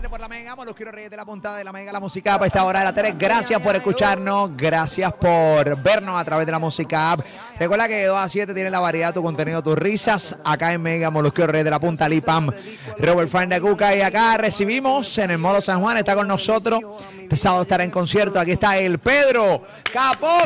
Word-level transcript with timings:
7 0.00 0.08
por 0.08 0.20
la 0.20 0.28
Mega, 0.28 0.56
los 0.64 0.74
quiero 0.74 0.92
reyes 0.92 1.10
de 1.10 1.16
la 1.18 1.26
puntada 1.26 1.58
de 1.58 1.64
la 1.64 1.72
Mega, 1.72 1.92
la 1.92 2.00
música 2.00 2.32
app 2.32 2.44
a 2.44 2.46
esta 2.46 2.64
hora 2.64 2.78
de 2.78 2.84
la 2.86 2.94
3. 2.94 3.18
Gracias 3.18 3.60
por 3.60 3.76
escucharnos, 3.76 4.56
gracias 4.56 5.12
por 5.12 5.82
vernos 5.82 6.18
a 6.18 6.24
través 6.24 6.46
de 6.46 6.52
la 6.52 6.58
música 6.58 7.12
app. 7.12 7.20
Recuerda 7.58 7.86
que 7.86 7.96
de 7.96 8.06
2 8.06 8.16
a 8.16 8.26
7 8.26 8.54
tiene 8.54 8.70
la 8.70 8.80
variedad, 8.80 9.12
tu 9.12 9.22
contenido, 9.22 9.62
tus 9.62 9.76
risas. 9.76 10.38
Acá 10.42 10.72
en 10.72 10.80
Mega, 10.80 11.10
los 11.10 11.34
quiero 11.34 11.52
reyes 11.52 11.66
de 11.66 11.70
la 11.70 11.80
punta, 11.80 12.08
Lipam, 12.08 12.50
Robert 12.98 13.28
Fan 13.28 13.50
de 13.50 13.60
Cuca. 13.60 13.94
Y 13.94 14.00
acá 14.00 14.38
recibimos 14.38 15.18
en 15.18 15.32
el 15.32 15.38
modo 15.38 15.60
San 15.60 15.82
Juan, 15.82 15.98
está 15.98 16.14
con 16.14 16.26
nosotros. 16.26 16.80
Este 17.20 17.36
sábado 17.36 17.62
estará 17.62 17.84
en 17.84 17.90
concierto. 17.90 18.40
Aquí 18.40 18.52
está 18.52 18.78
el 18.78 19.00
Pedro 19.00 19.64
Capó. 19.92 20.38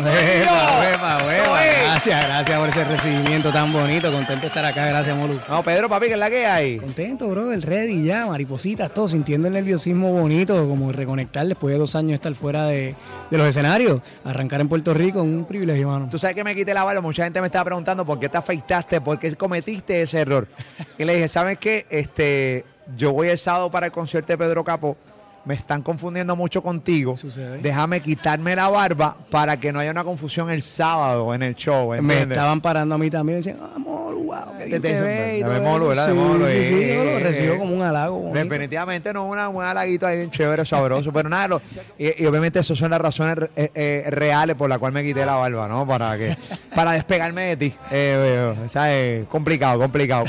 Gracias, 1.85 2.25
gracias 2.27 2.59
por 2.59 2.69
ese 2.69 2.85
recibimiento 2.85 3.53
tan 3.53 3.73
bonito. 3.73 4.11
Contento 4.11 4.43
de 4.43 4.47
estar 4.49 4.65
acá. 4.65 4.87
Gracias, 4.87 5.17
Molu. 5.17 5.41
No, 5.49 5.63
Pedro, 5.63 5.89
papi, 5.89 6.07
que 6.07 6.13
es 6.15 6.19
la 6.19 6.31
que 6.31 6.47
hay. 6.47 6.79
Contento, 6.79 7.29
bro, 7.29 7.49
del 7.49 7.63
ready 7.63 8.05
ya, 8.05 8.27
maripositas, 8.27 8.93
todo, 8.93 9.09
sintiendo 9.09 9.47
el 9.49 9.53
nerviosismo 9.55 10.13
bonito, 10.13 10.69
como 10.69 10.93
reconectar 10.93 11.47
después 11.47 11.73
de 11.73 11.79
dos 11.79 11.95
años 11.95 12.11
de 12.11 12.15
estar 12.15 12.35
fuera 12.35 12.67
de, 12.67 12.95
de 13.31 13.39
los 13.39 13.47
escenarios. 13.47 14.01
Arrancar 14.25 14.61
en 14.61 14.69
Puerto 14.69 14.95
Rico, 14.95 15.23
un 15.23 15.45
privilegio, 15.45 15.89
mano. 15.89 16.09
Tú 16.11 16.19
sabes 16.19 16.35
que 16.35 16.45
me 16.45 16.55
quité 16.55 16.73
la 16.73 16.85
barba. 16.85 17.01
Mucha 17.01 17.25
gente 17.25 17.41
me 17.41 17.47
estaba 17.47 17.67
preguntando 17.67 18.05
por 18.07 18.19
qué 18.19 18.29
te 18.29 18.39
afeitaste, 18.39 19.01
por 19.01 19.19
qué 19.19 19.35
cometiste 19.37 20.03
ese 20.03 20.21
error. 20.21 20.49
Y 20.99 21.05
le 21.05 21.15
dije, 21.15 21.27
¿sabes 21.27 21.59
qué? 21.59 21.87
Este, 21.91 22.65
yo 22.97 23.13
voy 23.13 23.29
el 23.29 23.39
sábado 23.39 23.69
para 23.71 23.87
el 23.87 23.93
concierto 23.93 24.33
de 24.33 24.39
Pedro 24.39 24.63
Capó 24.63 24.97
me 25.45 25.55
están 25.55 25.83
confundiendo 25.83 26.37
mucho 26.37 26.63
contigo. 26.63 27.15
Déjame 27.61 28.01
quitarme 28.01 28.57
la 28.57 28.69
barba 28.69 29.17
para 29.31 29.59
que 29.59 29.73
no 29.73 29.81
haya 29.81 29.91
una 29.91 30.05
confusión 30.05 30.51
el 30.51 30.63
sábado 30.63 31.35
en 31.35 31.43
el 31.43 31.55
show. 31.55 31.95
Me 32.03 32.23
estaban 32.23 32.61
parando 32.61 32.95
a 32.95 32.99
mí 32.99 33.11
también. 33.11 33.39
Decían, 33.39 33.59
ah, 33.63 33.79
Molo, 33.79 34.21
wow, 34.21 34.59
qué 34.59 34.81
te, 34.81 35.01
ve. 35.01 35.61
Molo, 35.63 35.89
¿verdad? 35.89 36.09
Sí, 36.09 36.15
Molo, 36.15 36.49
sí, 36.49 36.65
sí, 36.65 36.89
yo 36.89 37.05
lo 37.05 37.19
recibo 37.19 37.59
como 37.59 37.75
un 37.75 37.83
halago. 37.83 38.31
Definitivamente 38.33 39.13
no 39.13 39.27
una, 39.27 39.49
un 39.49 39.63
halaguito 39.63 40.07
ahí 40.07 40.19
bien 40.19 40.31
chévere, 40.31 40.65
sabroso. 40.65 41.13
pero 41.13 41.29
nada, 41.29 41.61
y, 41.99 42.25
obviamente 42.25 42.59
esas 42.59 42.79
son 42.79 42.91
las 42.91 43.01
razones 43.01 43.51
eh, 43.57 43.71
eh, 43.75 44.05
reales 44.09 44.57
por 44.57 44.69
las 44.69 44.79
cuales 44.79 44.95
me 44.95 45.05
quité 45.05 45.27
la 45.27 45.35
barba, 45.35 45.69
¿no? 45.69 45.87
Para 45.87 46.17
que 46.17 46.37
para 46.75 46.93
despegarme 46.93 47.57
de 47.57 47.57
ti. 47.57 47.75
Eh, 47.91 48.55
o 48.65 48.69
sea, 48.69 48.89
complicado, 49.29 49.79
complicado. 49.79 50.25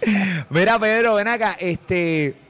Mira, 0.50 0.78
Pedro, 0.78 1.14
ven 1.14 1.28
acá. 1.28 1.56
Este 1.58 2.49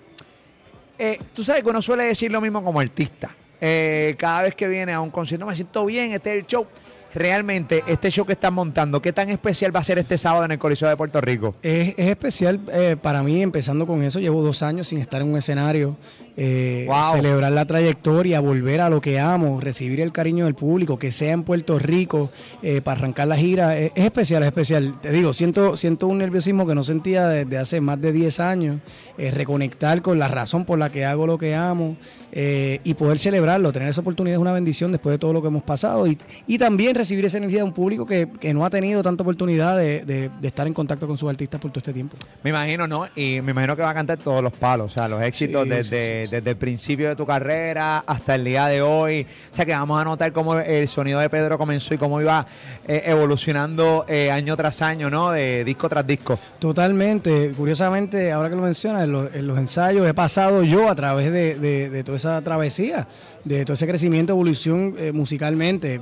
eh, 1.00 1.18
tú 1.34 1.42
sabes 1.42 1.62
que 1.62 1.70
uno 1.70 1.80
suele 1.80 2.04
decir 2.04 2.30
lo 2.30 2.40
mismo 2.40 2.62
como 2.62 2.78
artista. 2.78 3.34
Eh, 3.60 4.14
cada 4.18 4.42
vez 4.42 4.54
que 4.54 4.68
viene 4.68 4.92
a 4.92 5.00
un 5.00 5.10
concierto 5.10 5.46
me 5.46 5.54
siento 5.54 5.84
bien, 5.86 6.12
este 6.12 6.30
es 6.30 6.40
el 6.40 6.46
show 6.46 6.66
realmente 7.14 7.82
este 7.86 8.10
show 8.10 8.24
que 8.24 8.32
están 8.34 8.54
montando, 8.54 9.02
¿qué 9.02 9.12
tan 9.12 9.28
especial 9.30 9.74
va 9.74 9.80
a 9.80 9.84
ser 9.84 9.98
este 9.98 10.18
sábado 10.18 10.44
en 10.44 10.52
el 10.52 10.58
Coliseo 10.58 10.88
de 10.88 10.96
Puerto 10.96 11.20
Rico? 11.20 11.54
Es, 11.62 11.94
especial 11.96 12.60
eh, 12.72 12.96
para 13.00 13.22
mí, 13.22 13.42
empezando 13.42 13.86
con 13.86 14.02
eso, 14.02 14.20
llevo 14.20 14.42
dos 14.42 14.62
años 14.62 14.88
sin 14.88 14.98
estar 14.98 15.20
en 15.20 15.28
un 15.28 15.36
escenario, 15.36 15.96
eh, 16.42 16.88
celebrar 17.12 17.52
la 17.52 17.66
trayectoria, 17.66 18.40
volver 18.40 18.80
a 18.80 18.88
lo 18.88 19.00
que 19.00 19.20
amo, 19.20 19.60
recibir 19.60 20.00
el 20.00 20.10
cariño 20.10 20.46
del 20.46 20.54
público, 20.54 20.98
que 20.98 21.12
sea 21.12 21.32
en 21.32 21.42
Puerto 21.42 21.78
Rico, 21.78 22.30
eh, 22.62 22.80
para 22.80 22.98
arrancar 22.98 23.28
la 23.28 23.36
gira, 23.36 23.76
es, 23.76 23.92
especial, 23.94 24.42
es 24.42 24.48
especial. 24.48 24.98
Te 25.02 25.12
digo, 25.12 25.34
siento, 25.34 25.76
siento 25.76 26.06
un 26.06 26.18
nerviosismo 26.18 26.66
que 26.66 26.74
no 26.74 26.82
sentía 26.82 27.28
desde 27.28 27.58
hace 27.58 27.80
más 27.80 28.00
de 28.00 28.12
10 28.12 28.40
años, 28.40 28.80
reconectar 29.18 30.00
con 30.00 30.18
la 30.18 30.28
razón 30.28 30.64
por 30.64 30.78
la 30.78 30.88
que 30.88 31.04
hago 31.04 31.26
lo 31.26 31.36
que 31.36 31.54
amo 31.54 31.98
y 32.32 32.94
poder 32.94 33.18
celebrarlo, 33.18 33.70
tener 33.70 33.90
esa 33.90 34.00
oportunidad 34.00 34.36
es 34.36 34.40
una 34.40 34.52
bendición 34.52 34.92
después 34.92 35.12
de 35.12 35.18
todo 35.18 35.34
lo 35.34 35.42
que 35.42 35.48
hemos 35.48 35.62
pasado 35.62 36.06
y, 36.06 36.16
y 36.46 36.56
también 36.56 36.94
recibir 36.94 37.24
esa 37.24 37.38
energía 37.38 37.58
de 37.58 37.64
un 37.64 37.72
público 37.72 38.06
que, 38.06 38.28
no 38.54 38.64
ha 38.64 38.70
tenido 38.70 39.02
tanta 39.02 39.22
oportunidad 39.22 39.76
de, 39.76 40.30
estar 40.42 40.66
en 40.66 40.74
contacto 40.74 41.06
con 41.06 41.16
sus 41.18 41.28
artistas 41.28 41.60
por 41.60 41.70
todo 41.70 41.80
este 41.80 41.92
tiempo. 41.92 42.16
Me 42.42 42.50
imagino, 42.50 42.86
¿no? 42.86 43.06
Y 43.14 43.40
me 43.42 43.52
imagino 43.52 43.76
que 43.76 43.82
va 43.82 43.90
a 43.90 43.94
cantar 43.94 44.18
todos 44.18 44.42
los 44.42 44.52
palos, 44.52 44.92
o 44.92 44.94
sea, 44.94 45.08
los 45.08 45.22
éxitos 45.22 45.68
desde, 45.68 46.26
desde 46.30 46.50
el 46.50 46.56
principio 46.56 47.08
de 47.08 47.16
tu 47.16 47.26
carrera 47.26 47.98
hasta 48.06 48.36
el 48.36 48.44
día 48.44 48.66
de 48.66 48.82
hoy. 48.82 49.26
O 49.50 49.54
sea, 49.54 49.66
que 49.66 49.72
vamos 49.72 50.00
a 50.00 50.04
notar 50.04 50.32
cómo 50.32 50.58
el 50.58 50.88
sonido 50.88 51.18
de 51.20 51.28
Pedro 51.28 51.58
comenzó 51.58 51.94
y 51.94 51.98
cómo 51.98 52.20
iba 52.20 52.46
eh, 52.86 53.02
evolucionando 53.06 54.04
eh, 54.08 54.30
año 54.30 54.56
tras 54.56 54.80
año, 54.82 55.10
¿no? 55.10 55.32
De 55.32 55.64
disco 55.64 55.88
tras 55.88 56.06
disco. 56.06 56.38
Totalmente. 56.58 57.52
Curiosamente, 57.56 58.32
ahora 58.32 58.48
que 58.48 58.56
lo 58.56 58.62
mencionas, 58.62 59.04
en 59.04 59.46
los, 59.46 59.58
ensayos 59.58 60.06
he 60.06 60.14
pasado 60.14 60.62
yo 60.62 60.88
a 60.88 60.94
través 60.94 61.32
de, 61.32 62.02
toda 62.04 62.16
esa 62.16 62.40
travesía, 62.42 63.08
de 63.44 63.64
todo 63.64 63.74
ese 63.74 63.86
crecimiento, 63.86 64.32
evolución 64.32 64.94
eh, 64.98 65.12
musicalmente. 65.12 66.00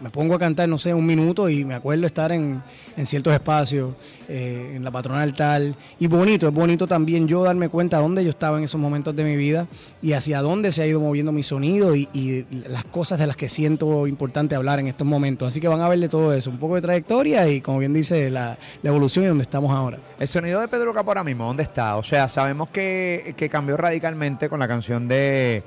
Me 0.00 0.10
pongo 0.10 0.34
a 0.34 0.38
cantar, 0.38 0.68
no 0.68 0.78
sé, 0.78 0.94
un 0.94 1.06
minuto 1.06 1.48
y 1.48 1.64
me 1.64 1.74
acuerdo 1.74 2.06
estar 2.06 2.32
en, 2.32 2.62
ciertos 3.04 3.34
espacios, 3.34 3.92
eh, 4.28 4.72
en 4.76 4.84
la 4.84 4.90
patronal 4.90 5.34
tal. 5.34 5.76
Y 5.98 6.06
bonito, 6.06 6.48
es 6.48 6.54
bonito 6.54 6.86
también 6.86 7.28
yo 7.28 7.42
darme 7.42 7.68
cuenta 7.68 7.98
dónde 7.98 8.24
yo 8.24 8.30
estaba 8.30 8.58
en 8.58 8.64
esos 8.64 8.80
momentos 8.80 9.14
de 9.14 9.24
mi 9.24 9.36
vida 9.36 9.66
y 10.02 10.12
hacia 10.12 10.40
dónde 10.40 10.72
se 10.72 10.82
ha 10.82 10.86
ido 10.86 11.00
moviendo 11.00 11.32
mi 11.32 11.42
sonido 11.42 11.94
y, 11.94 12.46
las 12.68 12.84
cosas 12.84 13.18
de 13.18 13.26
las 13.26 13.36
que 13.36 13.48
siento 13.48 14.06
importante 14.06 14.54
hablar 14.54 14.78
en 14.78 14.86
estos 14.86 15.06
momentos. 15.06 15.48
Así 15.48 15.60
que 15.60 15.68
van 15.68 15.80
a 15.80 15.88
verle 15.88 16.08
todo 16.08 16.32
eso, 16.32 16.50
un 16.50 16.58
poco 16.58 16.76
de 16.76 16.82
trayectoria 16.82 17.48
y, 17.48 17.60
como 17.60 17.78
bien 17.78 17.92
dice, 17.92 18.30
la, 18.30 18.58
evolución 18.82 19.24
y 19.24 19.28
dónde 19.28 19.42
estamos 19.42 19.74
ahora. 19.74 19.98
El 20.18 20.28
sonido 20.28 20.60
de 20.60 20.68
Pedro 20.68 20.94
Capo 20.94 21.10
ahora 21.10 21.24
mismo, 21.24 21.46
¿dónde 21.46 21.62
está? 21.62 21.96
O 21.96 22.02
sea, 22.02 22.28
sabemos 22.28 22.68
que, 22.68 23.34
que 23.36 23.48
cambió 23.48 23.76
radicalmente 23.76 24.48
con 24.48 24.60
la 24.60 24.68
canción 24.68 25.08
de... 25.08 25.62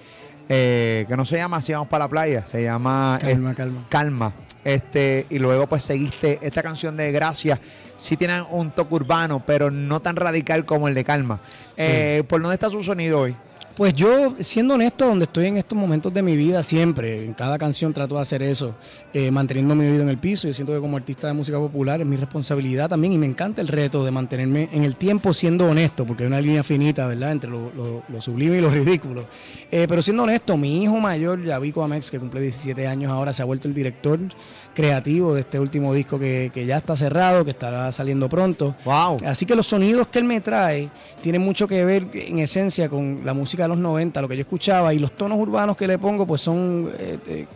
Eh, 0.49 1.05
que 1.07 1.17
no 1.17 1.25
se 1.25 1.37
llama 1.37 1.57
Así 1.57 1.73
vamos 1.73 1.89
para 1.89 2.05
la 2.05 2.09
playa, 2.09 2.47
se 2.47 2.63
llama 2.63 3.19
Calma, 3.21 3.53
calma. 3.53 3.85
Calma. 3.89 4.33
Este, 4.63 5.25
y 5.29 5.39
luego 5.39 5.67
pues 5.67 5.83
seguiste 5.83 6.39
esta 6.41 6.61
canción 6.61 6.97
de 6.97 7.11
Gracia. 7.11 7.59
Sí 7.97 8.17
tienen 8.17 8.43
un 8.51 8.71
toque 8.71 8.95
urbano, 8.95 9.41
pero 9.45 9.71
no 9.71 10.01
tan 10.01 10.15
radical 10.15 10.65
como 10.65 10.87
el 10.87 10.93
de 10.93 11.03
Calma. 11.03 11.39
Eh, 11.75 12.23
¿Por 12.27 12.41
dónde 12.41 12.55
está 12.55 12.69
su 12.69 12.83
sonido 12.83 13.21
hoy? 13.21 13.35
Pues 13.77 13.93
yo, 13.93 14.33
siendo 14.39 14.73
honesto, 14.73 15.05
donde 15.05 15.25
estoy 15.25 15.45
en 15.45 15.57
estos 15.57 15.77
momentos 15.77 16.11
de 16.11 16.23
mi 16.23 16.35
vida, 16.35 16.63
siempre, 16.63 17.23
en 17.23 17.35
cada 17.35 17.59
canción 17.59 17.93
trato 17.93 18.15
de 18.15 18.21
hacer 18.21 18.41
eso, 18.41 18.73
eh, 19.13 19.29
manteniendo 19.29 19.75
mi 19.75 19.85
oído 19.85 20.01
en 20.01 20.09
el 20.09 20.17
piso. 20.17 20.47
Yo 20.47 20.53
siento 20.55 20.73
que 20.73 20.79
como 20.79 20.97
artista 20.97 21.27
de 21.27 21.33
música 21.33 21.59
popular 21.59 22.01
es 22.01 22.07
mi 22.07 22.17
responsabilidad 22.17 22.89
también 22.89 23.13
y 23.13 23.19
me 23.19 23.27
encanta 23.27 23.61
el 23.61 23.67
reto 23.67 24.03
de 24.03 24.09
mantenerme 24.09 24.67
en 24.71 24.83
el 24.83 24.95
tiempo 24.95 25.31
siendo 25.31 25.69
honesto, 25.69 26.07
porque 26.07 26.23
hay 26.23 26.27
una 26.27 26.41
línea 26.41 26.63
finita, 26.63 27.05
¿verdad?, 27.05 27.33
entre 27.33 27.51
lo, 27.51 28.01
sublime 28.19 28.57
y 28.57 28.61
lo 28.61 28.69
ridículo. 28.71 29.27
Eh, 29.69 29.85
pero 29.87 30.01
siendo 30.01 30.23
honesto, 30.23 30.57
mi 30.57 30.81
hijo 30.81 30.97
mayor, 30.97 31.43
Yavico 31.43 31.83
Amex, 31.83 32.09
que 32.09 32.17
cumple 32.17 32.41
17 32.41 32.87
años 32.87 33.11
ahora, 33.11 33.31
se 33.31 33.43
ha 33.43 33.45
vuelto 33.45 33.67
el 33.67 33.75
director 33.75 34.17
creativo 34.77 35.33
de 35.33 35.41
este 35.41 35.59
último 35.59 35.91
disco 35.91 36.19
que, 36.19 36.51
ya 36.67 36.77
está 36.77 36.95
cerrado, 36.95 37.43
que 37.43 37.49
estará 37.49 37.91
saliendo 37.91 38.29
pronto. 38.29 38.75
Wow. 38.85 39.17
Así 39.25 39.47
que 39.47 39.55
los 39.55 39.65
sonidos 39.65 40.07
que 40.07 40.19
él 40.19 40.25
me 40.25 40.39
trae 40.39 40.91
tienen 41.23 41.41
mucho 41.41 41.67
que 41.67 41.83
ver 41.83 42.07
en 42.13 42.37
esencia 42.37 42.87
con 42.87 43.21
la 43.25 43.33
música 43.33 43.63
de 43.63 43.69
los 43.69 43.79
90, 43.79 44.21
lo 44.21 44.27
que 44.27 44.35
yo 44.35 44.41
escuchaba, 44.41 44.93
y 44.93 44.99
los 44.99 45.13
tonos 45.13 45.39
urbanos 45.39 45.75
que 45.75 45.87
le 45.87 45.97
pongo, 45.97 46.27
pues 46.27 46.41
son 46.41 46.91
eh, 46.95 47.17
eh, 47.27 47.47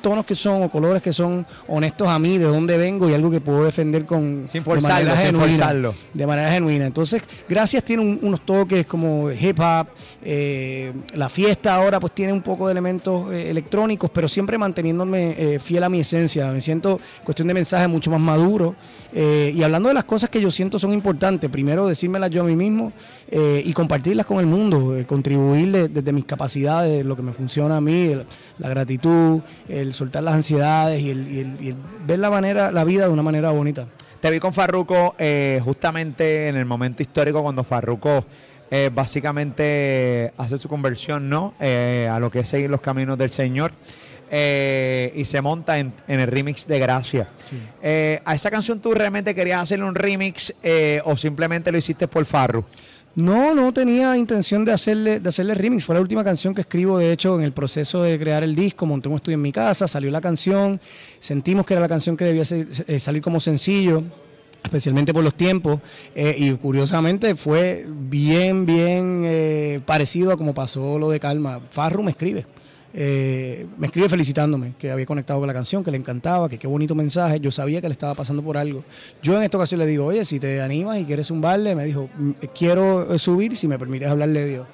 tonos 0.00 0.26
que 0.26 0.34
son 0.34 0.64
o 0.64 0.68
colores 0.68 1.00
que 1.00 1.12
son 1.12 1.46
honestos 1.68 2.08
a 2.08 2.18
mí, 2.18 2.38
de 2.38 2.46
dónde 2.46 2.76
vengo 2.76 3.08
y 3.08 3.14
algo 3.14 3.30
que 3.30 3.40
puedo 3.40 3.62
defender 3.62 4.04
con 4.04 4.46
sin 4.48 4.64
de 4.64 4.80
manera 4.80 5.16
genuina. 5.16 5.92
De 6.12 6.26
manera 6.26 6.50
genuina. 6.50 6.86
Entonces, 6.86 7.22
gracias 7.48 7.84
tiene 7.84 8.02
unos 8.20 8.40
toques 8.40 8.84
como 8.84 9.30
hip 9.30 9.60
hop, 9.60 9.86
eh, 10.24 10.92
la 11.14 11.28
fiesta 11.28 11.76
ahora 11.76 12.00
pues 12.00 12.16
tiene 12.16 12.32
un 12.32 12.42
poco 12.42 12.66
de 12.66 12.72
elementos 12.72 13.32
electrónicos, 13.32 14.10
pero 14.10 14.28
siempre 14.28 14.58
manteniéndome 14.58 15.60
fiel 15.60 15.84
a 15.84 15.88
mi 15.88 16.00
esencia 16.00 16.47
me 16.52 16.60
siento, 16.60 17.00
cuestión 17.24 17.48
de 17.48 17.54
mensaje, 17.54 17.88
mucho 17.88 18.10
más 18.10 18.20
maduro. 18.20 18.74
Eh, 19.12 19.52
y 19.54 19.62
hablando 19.62 19.88
de 19.88 19.94
las 19.94 20.04
cosas 20.04 20.28
que 20.28 20.40
yo 20.40 20.50
siento 20.50 20.78
son 20.78 20.92
importantes, 20.92 21.48
primero 21.50 21.86
decírmelas 21.86 22.30
yo 22.30 22.42
a 22.42 22.44
mí 22.44 22.54
mismo 22.56 22.92
eh, 23.30 23.62
y 23.64 23.72
compartirlas 23.72 24.26
con 24.26 24.38
el 24.38 24.46
mundo, 24.46 24.96
eh, 24.96 25.06
contribuir 25.06 25.90
desde 25.90 26.12
mis 26.12 26.24
capacidades, 26.24 27.04
lo 27.06 27.16
que 27.16 27.22
me 27.22 27.32
funciona 27.32 27.78
a 27.78 27.80
mí, 27.80 28.14
la 28.58 28.68
gratitud, 28.68 29.40
el 29.68 29.94
soltar 29.94 30.22
las 30.22 30.34
ansiedades 30.34 31.02
y 31.02 31.10
el, 31.10 31.76
ver 32.06 32.18
la, 32.18 32.30
manera, 32.30 32.70
la 32.70 32.84
vida 32.84 33.06
de 33.06 33.12
una 33.12 33.22
manera 33.22 33.50
bonita. 33.50 33.86
Te 34.20 34.30
vi 34.30 34.40
con 34.40 34.52
Farruco 34.52 35.14
justamente 35.64 36.48
en 36.48 36.56
el 36.56 36.64
momento 36.64 37.02
histórico 37.02 37.40
cuando 37.40 37.62
Farruco 37.62 38.24
básicamente 38.92 40.32
hace 40.36 40.58
su 40.58 40.68
conversión 40.68 41.30
¿no? 41.30 41.54
a 41.60 42.18
lo 42.18 42.28
que 42.30 42.40
es 42.40 42.48
seguir 42.48 42.68
los 42.68 42.80
caminos 42.80 43.16
del 43.16 43.30
Señor. 43.30 43.72
Eh, 44.30 45.12
y 45.14 45.24
se 45.24 45.40
monta 45.40 45.78
en, 45.78 45.92
el 46.06 46.26
remix 46.26 46.66
de 46.66 46.78
Gracia. 46.78 47.28
Eh, 47.82 48.20
¿A 48.24 48.34
esa 48.34 48.50
canción 48.50 48.78
tú 48.80 48.92
realmente 48.92 49.34
querías 49.34 49.62
hacerle 49.62 49.86
un 49.86 49.94
remix 49.94 50.52
eh, 50.62 51.00
o 51.04 51.16
simplemente 51.16 51.72
lo 51.72 51.78
hiciste 51.78 52.08
por 52.08 52.24
Farru? 52.26 52.64
No, 53.14 53.54
no 53.54 53.72
tenía 53.72 54.16
intención 54.16 54.64
de 54.64 54.72
hacerle, 54.72 55.18
de 55.18 55.28
hacerle 55.28 55.54
remix. 55.54 55.84
Fue 55.86 55.94
la 55.94 56.00
última 56.00 56.22
canción 56.22 56.54
que 56.54 56.60
escribo, 56.60 56.98
de 56.98 57.10
hecho, 57.10 57.36
en 57.36 57.42
el 57.42 57.52
proceso 57.52 58.02
de 58.02 58.18
crear 58.18 58.44
el 58.44 58.54
disco. 58.54 58.84
Monté 58.86 59.08
un 59.08 59.16
estudio 59.16 59.36
en 59.36 59.42
mi 59.42 59.50
casa, 59.50 59.88
salió 59.88 60.10
la 60.10 60.20
canción. 60.20 60.78
Sentimos 61.18 61.64
que 61.64 61.74
era 61.74 61.80
la 61.80 61.88
canción 61.88 62.16
que 62.16 62.24
debía 62.24 62.44
salir 62.98 63.22
como 63.22 63.40
sencillo 63.40 64.04
especialmente 64.62 65.14
por 65.14 65.22
los 65.22 65.34
tiempos, 65.34 65.80
y 66.14 66.50
curiosamente 66.54 67.36
fue 67.36 67.86
bien, 67.88 68.66
bien 68.66 69.80
parecido 69.86 70.32
a 70.32 70.36
como 70.36 70.52
pasó 70.52 70.98
lo 70.98 71.08
de 71.10 71.20
Calma. 71.20 71.60
Farru 71.70 72.02
me 72.02 72.10
escribe, 72.10 72.44
eh, 73.00 73.64
me 73.78 73.86
escribe 73.86 74.08
felicitándome 74.08 74.74
que 74.76 74.90
había 74.90 75.06
conectado 75.06 75.38
con 75.38 75.46
la 75.46 75.54
canción, 75.54 75.84
que 75.84 75.92
le 75.92 75.98
encantaba, 75.98 76.48
que 76.48 76.58
qué 76.58 76.66
bonito 76.66 76.96
mensaje. 76.96 77.38
Yo 77.38 77.52
sabía 77.52 77.80
que 77.80 77.86
le 77.86 77.92
estaba 77.92 78.12
pasando 78.14 78.42
por 78.42 78.56
algo. 78.56 78.82
Yo 79.22 79.36
en 79.36 79.44
esta 79.44 79.56
ocasión 79.56 79.78
le 79.78 79.86
digo, 79.86 80.06
oye, 80.06 80.24
si 80.24 80.40
te 80.40 80.60
animas 80.60 80.98
y 80.98 81.04
quieres 81.04 81.30
un 81.30 81.40
baile, 81.40 81.76
me 81.76 81.84
dijo, 81.84 82.10
quiero 82.56 83.16
subir 83.16 83.56
si 83.56 83.68
me 83.68 83.78
permites 83.78 84.08
hablarle 84.08 84.40
de 84.40 84.48
Dios. 84.48 84.66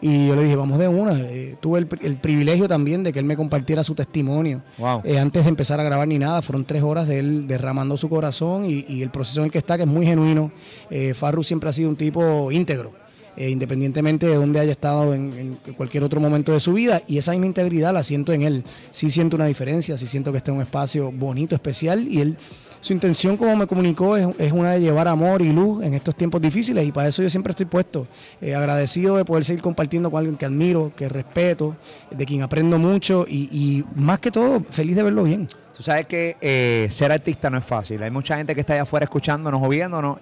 Y 0.00 0.28
yo 0.28 0.36
le 0.36 0.44
dije, 0.44 0.54
vamos 0.54 0.78
de 0.78 0.86
una. 0.86 1.18
Eh, 1.18 1.56
tuve 1.60 1.80
el, 1.80 2.16
privilegio 2.16 2.68
también 2.68 3.02
de 3.02 3.12
que 3.12 3.18
él 3.18 3.24
me 3.24 3.36
compartiera 3.36 3.82
su 3.82 3.96
testimonio. 3.96 4.62
Eh, 5.02 5.18
antes 5.18 5.42
de 5.42 5.48
empezar 5.48 5.80
a 5.80 5.82
grabar 5.82 6.06
ni 6.06 6.20
nada, 6.20 6.40
fueron 6.40 6.64
tres 6.64 6.84
horas 6.84 7.08
de 7.08 7.18
él 7.18 7.48
derramando 7.48 7.96
su 7.96 8.08
corazón 8.08 8.64
y, 8.64 9.02
el 9.02 9.10
proceso 9.10 9.40
en 9.40 9.46
el 9.46 9.52
que 9.52 9.58
está, 9.58 9.76
que 9.76 9.82
es 9.82 9.88
muy 9.88 10.06
genuino. 10.06 10.52
Eh, 10.88 11.14
Farru 11.14 11.42
siempre 11.42 11.68
ha 11.68 11.72
sido 11.72 11.88
un 11.88 11.96
tipo 11.96 12.52
íntegro. 12.52 13.01
Independientemente 13.36 14.26
de 14.26 14.36
dónde 14.36 14.60
haya 14.60 14.72
estado 14.72 15.14
en, 15.14 15.58
cualquier 15.76 16.04
otro 16.04 16.20
momento 16.20 16.52
de 16.52 16.60
su 16.60 16.72
vida. 16.72 17.02
Y 17.06 17.18
esa 17.18 17.32
misma 17.32 17.46
integridad 17.46 17.92
la 17.92 18.02
siento 18.02 18.32
en 18.32 18.42
él. 18.42 18.64
Sí 18.90 19.10
siento 19.10 19.36
una 19.36 19.46
diferencia, 19.46 19.96
sí 19.98 20.06
siento 20.06 20.32
que 20.32 20.38
está 20.38 20.50
en 20.50 20.58
un 20.58 20.62
espacio 20.62 21.10
bonito, 21.10 21.54
especial, 21.54 22.06
y 22.08 22.20
él 22.20 22.36
su 22.82 22.92
intención, 22.92 23.36
como 23.36 23.54
me 23.54 23.68
comunicó, 23.68 24.16
es, 24.16 24.50
una 24.50 24.72
de 24.72 24.80
llevar 24.80 25.06
amor 25.06 25.40
y 25.40 25.52
luz 25.52 25.84
en 25.84 25.94
estos 25.94 26.16
tiempos 26.16 26.42
difíciles 26.42 26.84
y 26.84 26.90
para 26.90 27.06
eso 27.06 27.22
yo 27.22 27.30
siempre 27.30 27.52
estoy 27.52 27.66
puesto. 27.66 28.08
Eh, 28.40 28.56
agradecido 28.56 29.16
de 29.16 29.24
poder 29.24 29.44
seguir 29.44 29.62
compartiendo 29.62 30.10
con 30.10 30.18
alguien 30.18 30.36
que 30.36 30.46
admiro, 30.46 30.92
que 30.96 31.08
respeto, 31.08 31.76
de 32.10 32.26
quien 32.26 32.42
aprendo 32.42 32.80
mucho 32.80 33.24
y, 33.28 33.84
más 33.94 34.18
que 34.18 34.32
todo, 34.32 34.64
feliz 34.70 34.96
de 34.96 35.04
verlo 35.04 35.22
bien. 35.22 35.46
Tú 35.76 35.84
sabes 35.84 36.06
que 36.06 36.36
eh, 36.40 36.88
ser 36.90 37.12
artista 37.12 37.48
no 37.50 37.58
es 37.58 37.64
fácil. 37.64 38.02
Hay 38.02 38.10
mucha 38.10 38.36
gente 38.36 38.52
que 38.52 38.62
está 38.62 38.72
allá 38.72 38.82
afuera 38.82 39.04
escuchándonos 39.04 39.62
o 39.62 39.68
viéndonos. 39.68 40.18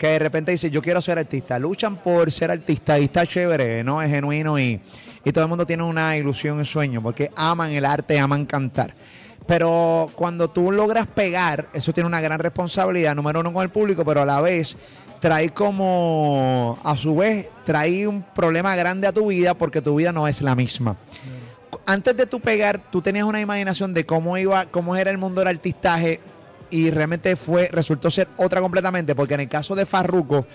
Que 0.00 0.06
de 0.06 0.18
repente 0.18 0.50
dice, 0.50 0.70
yo 0.70 0.80
quiero 0.80 1.02
ser 1.02 1.18
artista, 1.18 1.58
luchan 1.58 1.96
por 1.96 2.32
ser 2.32 2.50
artista 2.50 2.98
y 2.98 3.04
está 3.04 3.26
chévere, 3.26 3.84
¿no? 3.84 4.00
Es 4.00 4.08
genuino 4.08 4.58
y, 4.58 4.80
y 5.22 5.30
todo 5.30 5.44
el 5.44 5.50
mundo 5.50 5.66
tiene 5.66 5.82
una 5.82 6.16
ilusión 6.16 6.58
y 6.58 6.64
sueño 6.64 7.02
porque 7.02 7.30
aman 7.36 7.72
el 7.72 7.84
arte, 7.84 8.18
aman 8.18 8.46
cantar. 8.46 8.94
Pero 9.46 10.08
cuando 10.14 10.48
tú 10.48 10.72
logras 10.72 11.06
pegar, 11.06 11.68
eso 11.74 11.92
tiene 11.92 12.06
una 12.06 12.22
gran 12.22 12.38
responsabilidad, 12.38 13.14
número 13.14 13.40
uno 13.40 13.52
con 13.52 13.62
el 13.62 13.68
público, 13.68 14.02
pero 14.02 14.22
a 14.22 14.24
la 14.24 14.40
vez 14.40 14.74
trae 15.20 15.50
como, 15.50 16.78
a 16.82 16.96
su 16.96 17.14
vez, 17.16 17.48
trae 17.66 18.08
un 18.08 18.22
problema 18.22 18.74
grande 18.76 19.06
a 19.06 19.12
tu 19.12 19.26
vida 19.26 19.52
porque 19.52 19.82
tu 19.82 19.96
vida 19.96 20.14
no 20.14 20.26
es 20.26 20.40
la 20.40 20.54
misma. 20.54 20.96
Antes 21.84 22.16
de 22.16 22.24
tú 22.24 22.40
pegar, 22.40 22.80
tú 22.90 23.02
tenías 23.02 23.26
una 23.26 23.42
imaginación 23.42 23.92
de 23.92 24.06
cómo 24.06 24.38
iba, 24.38 24.64
cómo 24.64 24.96
era 24.96 25.10
el 25.10 25.18
mundo 25.18 25.42
del 25.42 25.48
artistaje 25.48 26.20
y 26.70 26.90
realmente 26.90 27.36
fue, 27.36 27.68
resultó 27.70 28.10
ser 28.10 28.28
otra 28.36 28.60
completamente, 28.60 29.14
porque 29.14 29.34
en 29.34 29.40
el 29.40 29.48
caso 29.48 29.74
de 29.74 29.86
Farruko, 29.86 30.46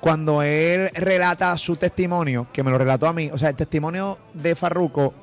cuando 0.00 0.42
él 0.42 0.90
relata 0.94 1.56
su 1.58 1.76
testimonio, 1.76 2.46
que 2.52 2.62
me 2.62 2.70
lo 2.70 2.78
relató 2.78 3.06
a 3.06 3.12
mí, 3.12 3.30
o 3.32 3.38
sea, 3.38 3.50
el 3.50 3.56
testimonio 3.56 4.18
de 4.34 4.54
Farruko 4.54 5.14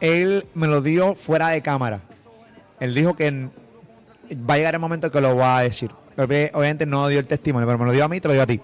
él 0.00 0.46
me 0.54 0.66
lo 0.66 0.80
dio 0.82 1.14
fuera 1.14 1.48
de 1.48 1.62
cámara. 1.62 2.00
Él 2.80 2.94
dijo 2.94 3.14
que 3.14 3.48
va 4.32 4.54
a 4.54 4.56
llegar 4.56 4.74
el 4.74 4.80
momento 4.80 5.10
que 5.10 5.20
lo 5.20 5.36
va 5.36 5.58
a 5.58 5.62
decir. 5.62 5.90
Obviamente 6.16 6.86
no 6.86 7.08
dio 7.08 7.18
el 7.18 7.26
testimonio, 7.26 7.66
pero 7.66 7.78
me 7.78 7.86
lo 7.86 7.92
dio 7.92 8.04
a 8.04 8.08
mí, 8.08 8.20
te 8.20 8.28
lo 8.28 8.34
dio 8.34 8.42
a 8.42 8.46
ti. 8.46 8.60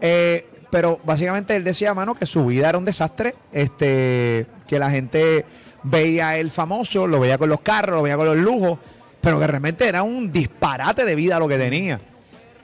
Eh, 0.00 0.46
pero 0.70 1.00
básicamente 1.04 1.54
él 1.54 1.64
decía, 1.64 1.94
mano, 1.94 2.14
que 2.14 2.26
su 2.26 2.46
vida 2.46 2.68
era 2.68 2.78
un 2.78 2.84
desastre, 2.84 3.34
este, 3.52 4.46
que 4.66 4.78
la 4.78 4.90
gente 4.90 5.44
veía 5.82 6.30
a 6.30 6.38
él 6.38 6.50
famoso, 6.50 7.06
lo 7.06 7.20
veía 7.20 7.38
con 7.38 7.48
los 7.48 7.60
carros, 7.60 7.96
lo 7.96 8.02
veía 8.02 8.16
con 8.16 8.26
los 8.26 8.36
lujos, 8.36 8.78
pero 9.22 9.38
que 9.40 9.46
realmente 9.46 9.88
era 9.88 10.02
un 10.02 10.30
disparate 10.30 11.04
de 11.06 11.14
vida 11.14 11.38
lo 11.38 11.48
que 11.48 11.56
tenía. 11.56 11.98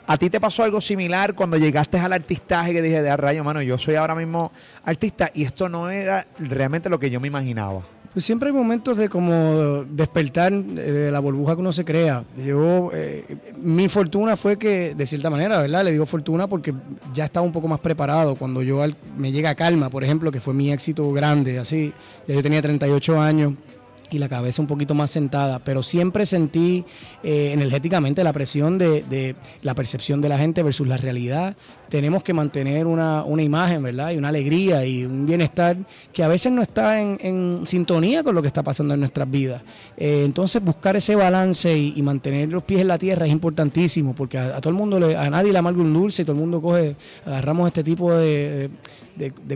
¿A 0.07 0.17
ti 0.17 0.31
te 0.31 0.41
pasó 0.41 0.65
algo 0.65 0.81
similar 0.81 1.35
cuando 1.35 1.57
llegaste 1.57 1.99
al 1.99 2.13
artistaje 2.13 2.73
que 2.73 2.83
dije 2.83 3.03
de 3.03 3.15
rayo, 3.17 3.45
mano, 3.45 3.63
yo 3.63 3.79
soy 3.79 3.95
ahora 3.95 4.15
mismo 4.15 4.51
artista 4.85 5.31
y 5.35 5.45
esto 5.45 5.69
no 5.69 5.91
era 5.91 6.27
realmente 6.39 6.89
lo 6.89 6.99
que 6.99 7.11
yo 7.11 7.21
me 7.21 7.29
imaginaba? 7.29 7.83
Pues 8.13 8.25
siempre 8.25 8.49
hay 8.49 8.55
momentos 8.55 8.97
de 8.97 9.11
como 9.11 9.85
despertar 9.85 10.51
eh, 10.53 10.57
de 10.57 11.13
la 11.13 11.21
burbuja 11.21 11.55
que 11.55 11.61
uno 11.61 11.73
se 11.73 11.85
crea. 11.85 12.25
Yo, 12.43 12.91
eh, 12.95 13.37
mi 13.59 13.89
fortuna 13.89 14.37
fue 14.39 14.59
que, 14.59 14.95
de 14.95 15.07
cierta 15.07 15.29
manera, 15.29 15.61
¿verdad? 15.61 15.85
Le 15.85 15.93
digo 15.93 16.07
fortuna 16.07 16.47
porque 16.47 16.73
ya 17.13 17.27
estaba 17.27 17.45
un 17.45 17.53
poco 17.53 17.69
más 17.69 17.79
preparado. 17.79 18.35
Cuando 18.35 18.63
yo 18.63 18.83
me 19.19 19.31
llega 19.31 19.55
Calma, 19.55 19.91
por 19.91 20.05
ejemplo, 20.05 20.33
que 20.33 20.41
fue 20.41 20.55
mi 20.55 20.73
éxito 20.73 21.13
grande, 21.13 21.59
así, 21.59 21.93
ya 22.27 22.35
yo 22.35 22.43
tenía 22.43 22.63
38 22.63 23.21
años 23.21 23.53
y 24.11 24.19
la 24.19 24.29
cabeza 24.29 24.63
un 24.63 24.69
poquito 24.69 24.95
más 24.95 25.11
sentada, 25.11 25.59
pero 25.61 25.83
siempre 25.83 26.27
sentí 26.27 26.85
eh, 27.23 27.51
energéticamente 27.53 28.25
la 28.25 28.33
presión 28.33 28.79
de, 28.79 29.03
de, 29.03 29.37
la 29.63 29.75
percepción 29.75 30.21
de 30.21 30.29
la 30.29 30.39
gente 30.39 30.63
versus 30.63 30.87
la 30.87 30.97
realidad 30.97 31.57
tenemos 31.89 32.23
que 32.23 32.33
mantener 32.33 32.87
una, 32.87 33.25
imagen, 33.39 33.83
¿verdad? 33.83 34.11
Y 34.11 34.17
una 34.17 34.29
alegría 34.29 34.85
y 34.85 35.05
un 35.05 35.27
bienestar 35.27 35.77
que 36.13 36.23
a 36.23 36.29
veces 36.29 36.53
no 36.53 36.63
está 36.63 37.01
en, 37.01 37.63
sintonía 37.65 38.23
con 38.23 38.35
lo 38.35 38.43
que 38.43 38.49
está 38.49 38.63
pasando 38.63 38.95
en 38.95 39.01
nuestras 39.01 39.31
vidas. 39.31 39.63
Eh, 39.97 40.23
entonces, 40.25 40.63
buscar 40.63 40.97
ese 40.97 41.15
balance 41.15 41.77
y, 41.77 42.03
mantener 42.09 42.49
los 42.49 42.63
pies 42.63 42.81
en 42.81 42.89
la 42.89 42.97
tierra 42.97 43.27
es 43.27 43.33
importantísimo, 43.33 44.15
porque 44.15 44.39
a, 44.39 44.61
todo 44.61 44.71
el 44.71 44.77
mundo, 44.77 44.99
le, 44.99 45.17
a 45.17 45.29
nadie 45.29 45.53
le 45.53 45.59
amarga 45.59 45.81
un 45.81 45.93
dulce 45.93 46.23
y 46.23 46.25
todo 46.25 46.35
el 46.35 46.41
mundo 46.41 46.63
coge, 46.63 46.97
agarramos 47.27 47.67
este 47.67 47.85
tipo 47.85 48.13
de, 48.15 48.71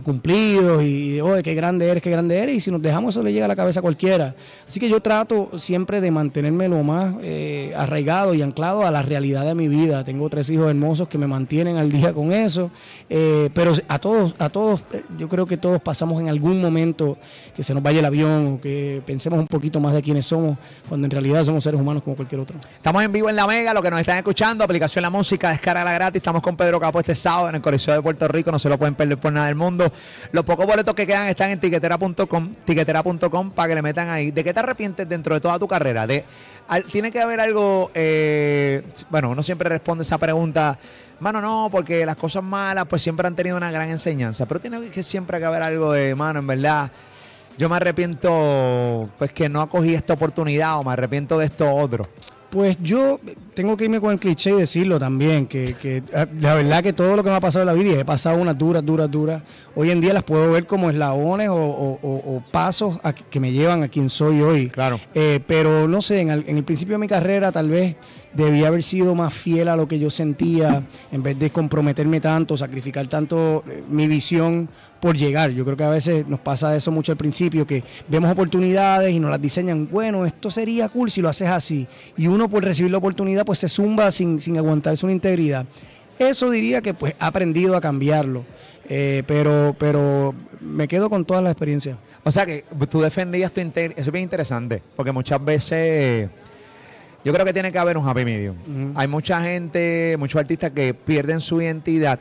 cumplidos 0.03 0.83
y, 0.83 1.19
oye, 1.21 1.41
qué 1.41 1.55
grande 1.55 1.87
eres, 1.87 2.03
qué 2.03 2.11
grande 2.11 2.37
eres, 2.37 2.57
y 2.57 2.59
si 2.59 2.69
nos 2.69 2.81
dejamos 2.81 3.13
eso 3.13 3.23
le 3.23 3.31
llega 3.33 3.45
a 3.45 3.47
la 3.47 3.55
cabeza 3.55 3.79
a 3.79 3.81
cualquiera. 3.81 4.35
Así 4.67 4.79
que 4.79 4.89
yo 4.89 4.99
trato 4.99 5.51
siempre 5.57 6.01
de 6.01 6.11
mantenerme 6.11 6.67
lo 6.67 6.83
más 6.83 7.15
eh, 7.21 7.73
arraigado 7.75 8.33
y 8.33 8.41
anclado 8.41 8.83
a 8.83 8.91
la 8.91 9.01
realidad 9.01 9.45
de 9.45 9.55
mi 9.55 9.67
vida. 9.67 10.03
Tengo 10.03 10.29
tres 10.29 10.49
hijos 10.49 10.69
hermosos 10.69 11.07
que 11.07 11.17
me 11.17 11.27
mantienen 11.27 11.77
al 11.77 11.91
día 11.91 12.13
con 12.13 12.22
eso, 12.31 12.71
eh, 13.09 13.49
pero 13.53 13.73
a 13.87 13.99
todos, 13.99 14.35
a 14.39 14.49
todos, 14.49 14.81
eh, 14.93 15.03
yo 15.17 15.27
creo 15.27 15.45
que 15.45 15.57
todos 15.57 15.81
pasamos 15.81 16.21
en 16.21 16.29
algún 16.29 16.61
momento 16.61 17.17
que 17.55 17.63
se 17.63 17.73
nos 17.73 17.83
vaya 17.83 17.99
el 17.99 18.05
avión 18.05 18.55
o 18.55 18.61
que 18.61 19.01
pensemos 19.05 19.39
un 19.39 19.47
poquito 19.47 19.79
más 19.79 19.93
de 19.93 20.01
quiénes 20.01 20.25
somos, 20.25 20.57
cuando 20.87 21.05
en 21.05 21.11
realidad 21.11 21.43
somos 21.43 21.63
seres 21.63 21.79
humanos 21.79 22.03
como 22.03 22.15
cualquier 22.15 22.41
otro. 22.41 22.57
Estamos 22.75 23.03
en 23.03 23.11
vivo 23.11 23.29
en 23.29 23.35
La 23.35 23.47
Mega, 23.47 23.73
lo 23.73 23.81
que 23.81 23.89
nos 23.89 23.99
están 23.99 24.17
escuchando, 24.17 24.63
aplicación 24.63 25.01
La 25.01 25.09
Música, 25.09 25.49
descarga 25.49 25.83
la 25.83 25.93
gratis, 25.93 26.17
estamos 26.17 26.41
con 26.41 26.55
Pedro 26.55 26.79
Capo 26.79 26.99
este 26.99 27.15
sábado 27.15 27.49
en 27.49 27.55
el 27.55 27.61
Coliseo 27.61 27.93
de 27.93 28.01
Puerto 28.01 28.27
Rico, 28.27 28.51
no 28.51 28.59
se 28.59 28.69
lo 28.69 28.77
pueden 28.77 28.95
perder 28.95 29.17
por 29.17 29.33
nada 29.33 29.47
del 29.47 29.55
mundo. 29.55 29.91
Los 30.31 30.45
pocos 30.45 30.65
boletos 30.65 30.93
que 30.93 31.05
quedan 31.05 31.27
están 31.27 31.51
en 31.51 31.59
tiquetera.com, 31.59 32.53
tiquetera.com 32.65 33.51
para 33.51 33.69
que 33.69 33.75
le 33.75 33.81
metan 33.81 34.09
ahí. 34.09 34.31
¿De 34.31 34.43
qué 34.43 34.53
te 34.53 34.59
arrepientes 34.59 35.07
dentro 35.07 35.35
de 35.35 35.41
toda 35.41 35.59
tu 35.59 35.67
carrera? 35.67 36.07
De, 36.07 36.23
tiene 36.91 37.11
que 37.11 37.19
haber 37.19 37.39
algo, 37.39 37.91
eh, 37.93 38.83
bueno, 39.09 39.29
uno 39.29 39.43
siempre 39.43 39.69
responde 39.69 40.03
esa 40.03 40.17
pregunta 40.17 40.77
Mano, 41.23 41.39
no, 41.39 41.69
porque 41.71 42.05
las 42.05 42.17
cosas 42.17 42.43
malas 42.43 42.85
pues 42.85 43.01
siempre 43.01 43.25
han 43.25 43.33
tenido 43.33 43.55
una 43.55 43.71
gran 43.71 43.89
enseñanza, 43.89 44.45
pero 44.45 44.59
tiene 44.59 44.89
que 44.89 45.01
siempre 45.01 45.39
que 45.39 45.45
haber 45.45 45.61
algo 45.61 45.93
de, 45.93 46.13
mano, 46.15 46.39
en 46.39 46.47
verdad, 46.47 46.91
yo 47.57 47.69
me 47.69 47.77
arrepiento 47.77 49.09
pues 49.17 49.31
que 49.31 49.47
no 49.47 49.61
acogí 49.61 49.93
esta 49.95 50.15
oportunidad 50.15 50.79
o 50.79 50.83
me 50.83 50.91
arrepiento 50.91 51.37
de 51.39 51.45
esto 51.45 51.73
otro. 51.73 52.09
Pues 52.53 52.77
yo 52.83 53.19
tengo 53.55 53.75
que 53.75 53.85
irme 53.85 53.99
con 53.99 54.11
el 54.11 54.19
cliché 54.19 54.51
y 54.51 54.53
decirlo 54.53 54.99
también, 54.99 55.47
que, 55.47 56.03
ah, 56.13 56.27
la 56.39 56.53
verdad 56.53 56.83
que 56.83 56.93
todo 56.93 57.15
lo 57.15 57.23
que 57.23 57.31
me 57.31 57.35
ha 57.35 57.39
pasado 57.39 57.63
en 57.63 57.65
la 57.65 57.73
vida, 57.73 57.95
y 57.95 57.99
he 57.99 58.05
pasado 58.05 58.37
unas 58.39 58.55
duras, 58.55 58.85
duras, 58.85 59.09
duras, 59.09 59.41
hoy 59.73 59.89
en 59.89 59.99
día 59.99 60.13
las 60.13 60.21
puedo 60.21 60.51
ver 60.51 60.67
como 60.67 60.91
eslabones 60.91 61.49
o, 61.51 62.43
pasos 62.51 62.99
que 63.31 63.39
me 63.39 63.51
llevan 63.51 63.81
a 63.81 63.87
quien 63.87 64.07
soy 64.07 64.41
hoy. 64.41 64.69
Claro. 64.69 64.99
Eh, 65.15 65.39
pero 65.47 65.87
no 65.87 66.03
sé, 66.03 66.21
en 66.21 66.29
el, 66.29 66.63
principio 66.63 66.93
de 66.93 66.99
mi 66.99 67.07
carrera 67.07 67.51
tal 67.51 67.69
vez 67.69 67.95
debía 68.33 68.67
haber 68.67 68.83
sido 68.83 69.15
más 69.15 69.33
fiel 69.33 69.67
a 69.67 69.75
lo 69.75 69.87
que 69.87 69.97
yo 69.97 70.11
sentía, 70.11 70.83
en 71.11 71.23
vez 71.23 71.39
de 71.39 71.49
comprometerme 71.49 72.19
tanto, 72.19 72.55
sacrificar 72.55 73.07
tanto 73.07 73.63
eh, 73.67 73.83
mi 73.89 74.05
visión 74.05 74.69
por 75.03 75.17
llegar. 75.17 75.51
Yo 75.51 75.65
creo 75.65 75.75
que 75.75 75.83
a 75.83 75.89
veces 75.89 76.25
nos 76.29 76.39
pasa 76.39 76.73
eso 76.77 76.89
mucho 76.89 77.11
al 77.11 77.17
principio, 77.17 77.67
que 77.67 77.83
vemos 78.07 78.31
oportunidades 78.31 79.11
y 79.11 79.19
nos 79.19 79.31
las 79.31 79.41
diseñan, 79.41 79.89
bueno, 79.91 80.25
esto 80.25 80.49
sería 80.49 80.87
cool 80.87 81.11
si 81.11 81.21
lo 81.21 81.27
haces 81.27 81.49
así. 81.49 81.85
Y 82.15 82.27
uno 82.27 82.47
por 82.47 82.63
recibir 82.63 82.89
la 82.89 82.99
oportunidad 82.99 83.45
pues 83.45 83.59
se 83.59 83.67
zumba 83.67 84.09
sin, 84.13 84.39
sin 84.39 84.57
aguantarse 84.57 85.05
una 85.05 85.11
integridad. 85.11 85.65
Eso 86.17 86.49
diría 86.49 86.81
que 86.81 86.93
pues 86.93 87.15
ha 87.19 87.27
aprendido 87.27 87.75
a 87.75 87.81
cambiarlo, 87.81 88.45
eh, 88.87 89.23
pero, 89.27 89.75
pero 89.77 90.33
me 90.61 90.87
quedo 90.87 91.09
con 91.09 91.25
toda 91.25 91.41
la 91.41 91.51
experiencia. 91.51 91.97
O 92.23 92.31
sea 92.31 92.45
que 92.45 92.63
tú 92.89 93.01
defendías 93.01 93.51
tu 93.51 93.59
integridad, 93.59 93.99
eso 93.99 94.09
es 94.09 94.13
bien 94.13 94.23
interesante, 94.23 94.81
porque 94.95 95.11
muchas 95.11 95.43
veces... 95.43 96.29
Yo 97.25 97.33
creo 97.33 97.45
que 97.45 97.53
tiene 97.53 97.71
que 97.71 97.79
haber 97.79 97.97
un 97.97 98.07
happy 98.07 98.25
medium. 98.25 98.55
Hay 98.95 99.07
mucha 99.07 99.41
gente, 99.41 100.15
muchos 100.19 100.39
artistas 100.39 100.71
que 100.71 100.93
pierden 100.93 101.39
su 101.39 101.61
identidad 101.61 102.19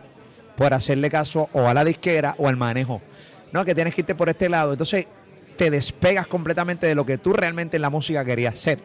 por 0.62 0.74
hacerle 0.74 1.10
caso 1.10 1.48
o 1.54 1.66
a 1.66 1.74
la 1.74 1.84
disquera 1.84 2.36
o 2.38 2.46
al 2.46 2.56
manejo. 2.56 3.02
No, 3.50 3.64
que 3.64 3.74
tienes 3.74 3.96
que 3.96 4.02
irte 4.02 4.14
por 4.14 4.28
este 4.28 4.48
lado. 4.48 4.70
Entonces 4.70 5.08
te 5.56 5.72
despegas 5.72 6.28
completamente 6.28 6.86
de 6.86 6.94
lo 6.94 7.04
que 7.04 7.18
tú 7.18 7.32
realmente 7.32 7.78
en 7.78 7.82
la 7.82 7.90
música 7.90 8.24
querías 8.24 8.60
ser. 8.60 8.78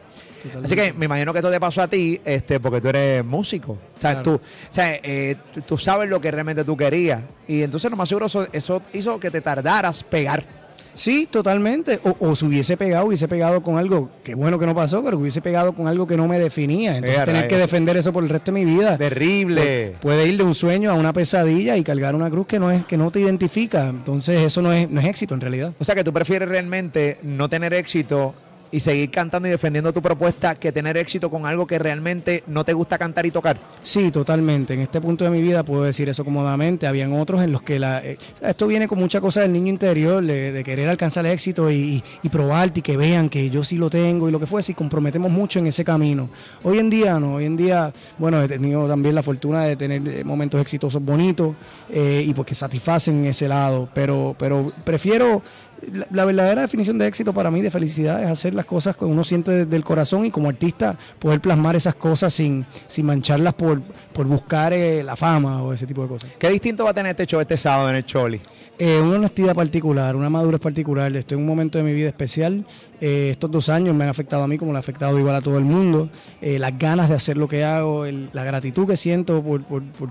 Así 0.64 0.76
que 0.76 0.92
me 0.94 1.06
imagino 1.06 1.34
que 1.34 1.40
esto 1.40 1.52
te 1.52 1.60
pasó 1.60 1.84
a 1.84 1.88
ti, 1.88 2.20
este, 2.26 2.60
porque 2.60 2.82
tú 2.82 2.88
eres 2.88 3.24
músico. 3.24 3.74
O 3.74 4.02
sea, 4.02 4.24
tú, 4.24 4.34
o 4.34 4.74
sea, 4.74 4.96
eh, 5.04 5.36
tú, 5.68 5.78
sabes 5.78 6.10
lo 6.10 6.20
que 6.20 6.32
realmente 6.32 6.64
tú 6.64 6.76
querías. 6.76 7.22
Y 7.48 7.62
entonces 7.62 7.92
lo 7.92 7.98
más 7.98 8.10
seguro 8.10 8.26
eso 8.26 8.82
hizo 8.94 9.20
que 9.20 9.30
te 9.30 9.42
tardaras 9.42 10.04
pegar. 10.04 10.57
Sí, 10.98 11.28
totalmente. 11.30 12.00
O, 12.04 12.16
o, 12.20 12.36
se 12.36 12.46
hubiese 12.46 12.76
pegado, 12.76 13.06
hubiese 13.06 13.28
pegado 13.28 13.62
con 13.62 13.78
algo, 13.78 14.10
que 14.24 14.34
bueno 14.34 14.58
que 14.58 14.66
no 14.66 14.74
pasó, 14.74 15.04
pero 15.04 15.20
hubiese 15.20 15.42
pegado 15.42 15.74
con 15.74 15.88
algo 15.88 16.08
que 16.08 16.18
no 16.18 16.28
me 16.28 16.40
definía. 16.40 16.98
Entonces 16.98 17.24
tener 17.24 17.48
que 17.48 17.58
defender 17.58 17.96
eso 17.98 18.12
por 18.12 18.24
el 18.24 18.30
resto 18.30 18.52
de 18.52 18.60
mi 18.60 18.66
vida. 18.66 18.98
Terrible. 18.98 19.96
puede 20.02 20.28
ir 20.28 20.38
de 20.38 20.44
un 20.44 20.56
sueño 20.56 20.90
a 20.90 20.96
una 20.96 21.14
pesadilla 21.14 21.78
y 21.78 21.84
cargar 21.84 22.16
una 22.16 22.30
cruz 22.32 22.48
que 22.48 22.60
no 22.60 22.72
es, 22.72 22.84
que 22.86 22.98
no 22.98 23.12
te 23.12 23.20
identifica. 23.20 23.88
Entonces 23.88 24.42
eso 24.42 24.62
no 24.62 24.74
es, 24.74 24.90
no 24.90 25.00
es 25.00 25.06
éxito 25.06 25.36
en 25.36 25.42
realidad. 25.42 25.74
O 25.80 25.86
sea 25.86 25.94
que 25.94 26.04
tú 26.04 26.12
prefieres 26.12 26.50
realmente 26.50 27.20
no 27.22 27.48
tener 27.48 27.76
éxito 27.76 28.34
y 28.72 28.80
seguir 28.80 29.10
cantando 29.12 29.48
y 29.48 29.52
defendiendo 29.52 29.94
tu 29.94 30.02
propuesta 30.02 30.56
que 30.56 30.72
tener 30.72 30.98
éxito 30.98 31.30
con 31.30 31.46
algo 31.46 31.68
que 31.68 31.80
realmente 31.80 32.44
no 32.48 32.64
te 32.64 32.74
gusta 32.74 32.98
cantar 32.98 33.26
y 33.26 33.32
tocar? 33.32 33.58
Sí, 33.84 34.12
totalmente. 34.12 34.74
En 34.74 34.82
este 34.82 35.00
punto 35.02 35.24
de 35.24 35.32
mi 35.32 35.42
vida 35.42 35.64
puedo 35.64 35.84
decir 35.84 36.10
eso 36.10 36.26
cómodamente. 36.26 36.88
Habían 36.88 37.14
otros 37.14 37.42
en 37.42 37.52
los 37.52 37.62
que 37.62 37.80
la, 37.80 38.04
eh, 38.04 38.18
esto 38.42 38.68
viene 38.68 38.88
con 38.88 39.00
mucha 39.00 39.22
cosa 39.22 39.42
del 39.42 39.54
niño 39.54 39.70
interior, 39.70 40.24
de, 40.24 40.64
querer 40.64 40.90
alcanzar 40.90 41.26
el 41.26 41.32
éxito 41.32 41.72
y, 41.72 42.04
probarte 42.32 42.82
y 42.82 42.84
que 42.84 42.98
vean 42.98 43.30
que 43.30 43.50
yo 43.50 43.64
sí 43.64 43.78
lo 43.78 43.90
tengo 43.90 44.28
y 44.28 44.32
lo 44.32 44.40
que 44.40 44.46
fuese 44.46 44.74
y 44.74 44.76
comprometemos 44.76 45.32
mucho 45.32 45.60
en 45.60 45.68
ese 45.68 45.86
camino. 45.86 46.30
Hoy 46.64 46.78
en 46.78 46.90
día 46.90 47.20
no, 47.20 47.36
hoy 47.36 47.46
en 47.46 47.56
día, 47.56 47.94
bueno, 48.18 48.42
he 48.42 48.48
tenido 48.48 48.88
también 48.88 49.16
la 49.16 49.24
fortuna 49.24 49.64
de 49.64 49.76
tener 49.76 50.06
eh, 50.08 50.24
momentos 50.24 50.60
exitosos 50.60 51.04
bonitos 51.04 51.56
eh, 51.90 52.24
y 52.26 52.34
pues 52.34 52.48
que 52.48 52.56
satisfacen 52.56 53.26
ese 53.26 53.48
lado, 53.48 53.88
pero, 53.94 54.36
pero 54.38 54.72
prefiero 54.84 55.42
la, 56.12 56.26
verdadera 56.26 56.62
definición 56.62 56.98
de 56.98 57.08
éxito 57.08 57.34
para 57.34 57.52
mí, 57.52 57.62
de 57.62 57.72
felicidad, 57.72 58.22
es 58.24 58.30
hacer 58.30 58.54
las 58.54 58.66
cosas 58.66 58.96
que 58.96 59.06
uno 59.06 59.24
siente 59.24 59.52
desde 59.52 59.76
el 59.76 59.84
corazón 59.84 60.26
y 60.26 60.32
como 60.32 60.50
artista 60.50 60.98
poder 61.20 61.40
plasmar 61.40 61.76
esas 61.76 61.96
cosas 61.96 62.34
sin, 62.34 62.66
sin 62.88 63.06
mancharlas 63.06 63.54
por, 63.54 63.82
por 64.14 64.26
buscar 64.26 64.74
eh, 64.74 65.04
la 65.04 65.16
fama 65.16 65.62
o 65.64 65.74
ese 65.74 65.86
tipo 65.86 66.04
de 66.04 66.08
cosas. 66.08 66.32
¿Qué 66.38 66.50
distinto 66.50 66.84
va 66.84 66.92
a 66.92 66.94
tener 66.94 67.12
este 67.12 67.26
show 67.26 67.40
este 67.40 67.58
sábado 67.58 67.90
en 67.90 67.98
el 67.98 68.06
Choli? 68.06 68.42
Eh, 68.80 69.02
una 69.02 69.16
honestidad 69.16 69.56
particular, 69.56 70.16
una 70.16 70.30
madurez 70.30 70.62
particular. 70.62 71.16
Estoy 71.16 71.38
en 71.38 71.42
un 71.42 71.48
momento 71.48 71.80
de 71.80 71.84
mi 71.84 71.94
vida 71.94 72.10
especial. 72.10 72.64
Eh, 73.02 73.30
estos 73.32 73.50
dos 73.50 73.70
años 73.70 73.96
me 73.96 74.04
han 74.04 74.10
afectado 74.12 74.44
a 74.44 74.48
mí 74.48 74.58
como 74.58 74.72
le 74.72 74.78
ha 74.78 74.80
afectado 74.80 75.18
igual 75.18 75.36
a 75.36 75.42
todo 75.42 75.58
el 75.58 75.64
mundo. 75.64 76.10
Eh, 76.42 76.60
las 76.60 76.78
ganas 76.78 77.10
de 77.10 77.16
hacer 77.16 77.38
lo 77.38 77.48
que 77.48 77.64
hago, 77.64 78.06
la 78.06 78.44
gratitud 78.44 78.86
que 78.88 78.96
siento 78.96 79.42
por, 79.42 79.64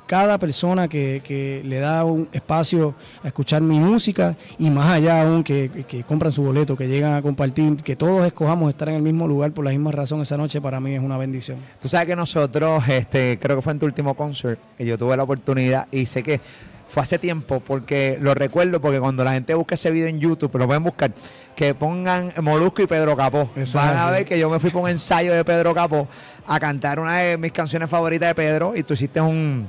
cada 0.07 0.39
persona 0.39 0.89
que, 0.89 1.63
le 1.65 1.79
da 1.79 2.05
un 2.05 2.29
espacio 2.33 2.97
a 3.23 3.29
escuchar 3.29 3.63
mi 3.63 3.79
música 3.79 4.37
y 4.59 4.69
más 4.69 4.89
allá 4.89 5.23
aún 5.23 5.45
que, 5.45 5.71
que, 5.87 6.03
compran 6.03 6.33
su 6.33 6.43
boleto, 6.43 6.77
que 6.77 6.89
llegan 6.89 7.15
a 7.15 7.23
compartir, 7.23 7.77
que 7.77 7.95
todos 7.95 8.27
escojamos 8.27 8.71
estar 8.71 8.89
en 8.89 8.97
el 8.97 9.03
mismo 9.03 9.29
lugar 9.29 9.53
por 9.53 9.65
la 9.65 9.71
misma 9.71 9.93
razón 9.93 10.23
esa 10.23 10.37
noche, 10.37 10.61
para 10.61 10.81
mí 10.81 10.93
es 10.93 11.01
una 11.01 11.17
bendición. 11.17 11.59
Tú 11.81 11.87
sabes 11.87 12.09
que 12.09 12.17
nosotros, 12.17 12.83
este, 12.89 13.39
creo 13.41 13.57
que 13.57 13.63
fue 13.63 13.75
en 13.75 13.79
tu 13.79 13.87
último 13.87 14.15
concert, 14.15 14.59
que 14.77 14.85
yo 14.85 14.99
tuve 14.99 15.17
la 15.17 15.23
oportunidad 15.23 15.87
y 15.93 16.07
sé 16.07 16.25
que 16.25 16.41
fue 16.89 17.03
hace 17.03 17.19
tiempo, 17.19 17.61
porque 17.61 18.19
lo 18.21 18.35
recuerdo, 18.35 18.81
porque 18.81 19.01
cuando 19.01 19.25
la 19.25 19.33
gente 19.33 19.55
busca 19.55 19.75
ese 19.75 19.91
video 19.91 20.09
en 20.09 20.21
YouTube, 20.21 20.57
lo 20.57 20.67
pueden 20.67 20.83
buscar, 20.83 21.13
que 21.55 21.75
pongan 21.75 22.31
Molusco 22.43 22.83
y 22.83 22.87
Pedro 22.87 23.17
Capó. 23.17 23.51
Van 23.75 23.97
a 23.97 24.11
ver 24.11 24.25
que 24.25 24.39
yo 24.39 24.49
me 24.49 24.59
fui 24.59 24.71
con 24.71 24.83
un 24.83 24.91
ensayo 24.91 25.33
de 25.33 25.45
Pedro 25.45 25.75
Capó 25.75 26.09
a 26.47 26.61
cantar 26.61 27.01
una 27.01 27.19
de 27.19 27.37
mis 27.37 27.53
canciones 27.53 27.91
favoritas 27.91 28.29
de 28.29 28.35
Pedro 28.35 28.77
y 28.77 28.83
tú 28.83 28.95
hiciste 28.95 29.21
un 29.21 29.69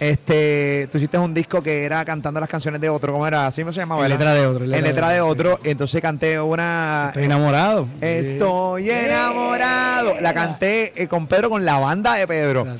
este, 0.00 0.88
tú 0.90 0.98
hiciste 0.98 1.16
un 1.18 1.32
disco 1.32 1.62
que 1.62 1.84
era 1.84 2.04
cantando 2.04 2.40
las 2.40 2.48
canciones 2.48 2.80
de 2.80 2.88
otro, 2.88 3.12
¿cómo 3.12 3.26
era? 3.26 3.46
Así 3.46 3.62
me 3.62 3.72
se 3.72 3.80
llamaba. 3.80 4.04
En 4.04 4.10
letra 4.10 4.34
de 4.34 4.46
otro. 4.46 4.64
En 4.64 4.70
letra, 4.70 5.08
de, 5.10 5.20
otro. 5.20 5.60
entonces 5.62 6.02
canté 6.02 6.40
una. 6.40 7.06
Estoy 7.08 7.24
enamorado. 7.24 7.88
Estoy 8.00 8.90
enamorado. 8.90 10.14
La 10.20 10.34
canté 10.34 11.00
eh, 11.00 11.06
con 11.06 11.26
Pedro, 11.26 11.48
con 11.48 11.64
la 11.64 11.78
banda 11.78 12.14
de 12.14 12.26
Pedro. 12.26 12.64
Ah, 12.68 12.76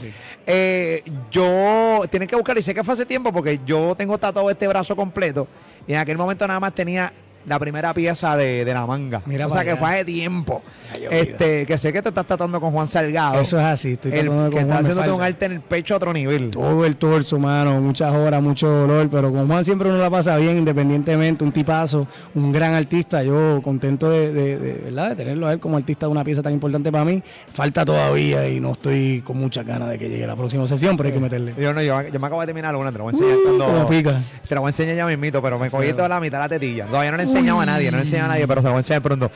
eh, 0.47 1.03
yo, 1.31 2.03
tienen 2.11 2.29
que 2.29 2.37
buscar, 2.37 2.57
y 2.59 2.63
sé 2.63 2.75
que 2.75 2.85
fue 2.85 2.95
hace 2.95 3.07
tiempo 3.07 3.33
porque 3.33 3.61
yo 3.65 3.95
tengo 3.95 4.19
tatuado 4.19 4.51
este 4.51 4.69
brazo 4.69 4.95
completo. 4.95 5.49
Y 5.87 5.93
en 5.93 5.99
aquel 5.99 6.17
momento 6.19 6.47
nada 6.47 6.61
más 6.61 6.75
tenía 6.75 7.13
la 7.47 7.59
primera 7.59 7.93
pieza 7.95 8.37
de, 8.37 8.65
la 8.65 8.87
manga. 8.87 9.23
Mira 9.27 9.47
o 9.47 9.51
sea 9.51 9.65
que 9.65 9.77
fue 9.77 9.89
hace 9.89 10.05
tiempo. 10.05 10.63
este, 11.11 11.67
que 11.67 11.79
sé 11.79 11.93
que 11.93 12.03
te 12.03 12.09
estás 12.09 12.27
tratando 12.27 12.61
con 12.61 12.73
Juan 12.73 12.89
Salgado. 12.89 13.41
Eso 13.41 13.59
es 13.59 13.65
así, 13.65 13.93
estoy 13.93 14.13
el, 14.13 14.29
con 14.29 14.51
que 14.51 14.61
está 14.61 14.79
haciendo 14.79 15.15
un 15.15 15.23
arte 15.23 15.47
en 15.47 15.53
el 15.53 15.61
pecho 15.61 15.95
a 15.95 15.97
otro 15.99 16.13
nivel. 16.13 16.51
Todo 16.51 16.85
el 16.85 16.97
torso, 16.97 17.39
mano, 17.39 17.81
muchas 17.81 18.13
horas, 18.15 18.43
mucho 18.43 18.69
dolor, 18.69 19.09
pero 19.11 19.33
con 19.33 19.47
Juan 19.47 19.65
siempre 19.65 19.89
uno 19.89 19.99
la 19.99 20.11
pasa 20.11 20.37
bien, 20.37 20.59
independientemente, 20.59 21.45
un 21.45 21.53
tipazo, 21.53 22.07
un 22.35 22.53
gran 22.53 22.75
artista. 22.75 23.23
Yo 23.23 23.61
contento 23.63 24.11
de, 24.11 24.81
¿verdad? 24.85 25.11
de 25.11 25.17
tenerlo 25.17 25.47
a 25.47 25.53
él 25.53 25.61
como 25.61 25.77
artista 25.77 26.07
de 26.07 26.13
una 26.13 26.25
pieza 26.25 26.43
tan 26.43 26.53
importante 26.53 26.91
para 26.91 27.05
mí. 27.05 27.23
Falta 27.53 27.85
todavía 27.85 28.49
y 28.49 28.61
no 28.61 28.73
estoy 28.73 29.23
con 29.23 29.39
mucha 29.39 29.63
ganas 29.63 29.91
de 29.91 29.99
que 29.99 30.09
llegue 30.09 30.27
la 30.27 30.37
próxima 30.37 30.67
sesión, 30.67 30.97
pero 30.97 31.09
hay 31.09 31.13
que 31.13 31.21
meterle. 31.21 31.55
Yo 31.59 31.73
no, 31.73 31.83
yo, 31.83 31.97
me 31.97 32.27
acabo 32.27 32.41
de 32.41 32.47
terminar 32.47 32.75
una, 32.77 32.91
te 32.91 32.99
lo 32.99 33.05
voy 33.05 33.13
a 33.13 33.17
enseñar 33.17 33.39
uh, 33.39 33.59
cuando. 33.59 33.89
Pica. 33.89 34.21
Te 34.49 34.55
lo 34.55 34.61
voy 34.63 34.69
a 34.69 34.71
enseñar 34.71 34.97
ya 34.97 35.07
mismito, 35.07 35.43
pero 35.43 35.59
me 35.59 35.71
cogí 35.71 35.93
toda 35.93 36.09
la 36.09 36.21
mitad 36.21 36.39
de 36.39 36.45
la 36.45 36.49
tetilla. 36.49 36.87
Todavía 36.87 37.11
no 37.11 37.17
le 37.17 37.25
enseñado 37.35 37.61
a 37.61 37.67
nadie, 37.67 37.91
no 37.91 37.97
le 37.97 38.05
enseñado 38.05 38.31
a 38.31 38.35
nadie, 38.35 38.47
pero 38.47 38.61
se 38.61 38.67
lo 38.67 38.73
voy 38.73 38.79
a 38.79 38.81
enseñar 38.81 39.03
pronto. 39.03 39.31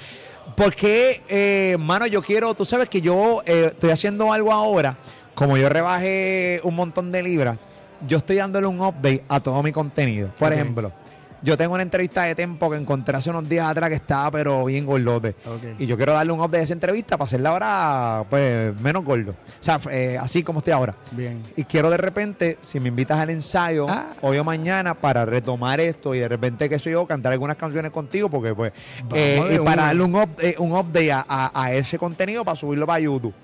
Porque, 0.57 1.23
eh, 1.29 1.77
mano, 1.79 2.07
yo 2.07 2.23
quiero, 2.23 2.55
tú 2.55 2.65
sabes 2.65 2.89
que 2.89 3.01
yo 3.01 3.43
eh, 3.45 3.71
estoy 3.73 3.91
haciendo 3.91 4.33
algo 4.33 4.53
ahora, 4.53 4.97
como 5.35 5.57
yo 5.57 5.69
rebajé 5.69 6.61
un 6.63 6.75
montón 6.75 7.13
de 7.13 7.23
libras, 7.23 7.59
yo 8.07 8.19
estoy 8.19 8.37
dándole 8.37 8.67
un 8.67 8.81
update 8.81 9.25
a 9.29 9.41
todo 9.41 9.63
mi 9.63 9.73
contenido. 9.73 10.31
Por 10.39 10.53
ejemplo, 10.53 10.93
yo 11.43 11.57
tengo 11.57 11.75
una 11.75 11.83
entrevista 11.83 12.23
de 12.23 12.35
Tempo 12.35 12.71
que 12.71 12.77
encontré 12.77 13.17
hace 13.17 13.31
unos 13.31 13.49
días 13.49 13.67
atrás 13.69 13.89
que 13.91 13.97
estaba 13.97 14.31
pero 14.31 14.65
bien 14.65 14.87
gordote. 14.87 15.35
Y 15.79 15.87
yo 15.87 15.97
quiero 15.97 16.13
darle 16.13 16.33
un 16.33 16.41
update 16.41 16.59
de 16.59 16.65
esa 16.65 16.73
entrevista 16.73 17.17
para 17.17 17.27
hacerla 17.27 17.51
ahora 17.51 18.25
pues 18.29 18.79
menos 18.81 19.05
gordo. 19.05 19.33
O 19.33 19.65
sea, 19.65 19.81
eh, 19.91 20.17
así 20.21 20.43
como 20.43 20.59
estoy 20.59 20.73
ahora. 20.73 20.95
Bien. 21.13 21.43
Y 21.57 21.65
quiero 21.65 21.91
de 21.91 21.97
repente, 21.97 22.59
si 22.61 22.81
me 22.81 22.89
invitas 22.89 23.19
al 23.19 23.31
ensayo 23.31 23.87
ah. 23.89 24.15
hoy 24.21 24.39
o 24.39 24.45
mañana 24.45 24.95
para 24.95 25.25
retomar 25.25 25.81
esto 25.81 26.15
y 26.15 26.21
de 26.21 26.29
repente, 26.29 26.69
qué 26.69 26.79
sé 26.79 26.91
yo, 26.91 27.07
cantar 27.07 27.33
algunas 27.33 27.57
canciones 27.57 27.91
contigo 27.91 28.29
porque 28.29 28.55
pues... 28.55 28.73
Eh, 29.15 29.57
y 29.57 29.65
para 29.65 29.85
darle 29.87 30.03
un, 30.05 30.17
eh, 30.41 30.55
un 30.59 30.73
update 30.73 31.13
a, 31.13 31.73
ese 31.73 31.99
contenido 31.99 32.45
para 32.45 32.57
subirlo 32.57 32.87
para 32.87 33.01
YouTube. 33.01 33.35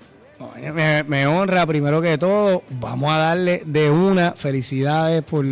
Me, 1.07 1.27
honra 1.27 1.65
primero 1.65 2.01
que 2.01 2.17
todo. 2.17 2.63
Vamos 2.69 3.11
a 3.11 3.17
darle 3.17 3.63
de 3.65 3.89
una 3.89 4.33
felicidades 4.33 5.23
por 5.23 5.45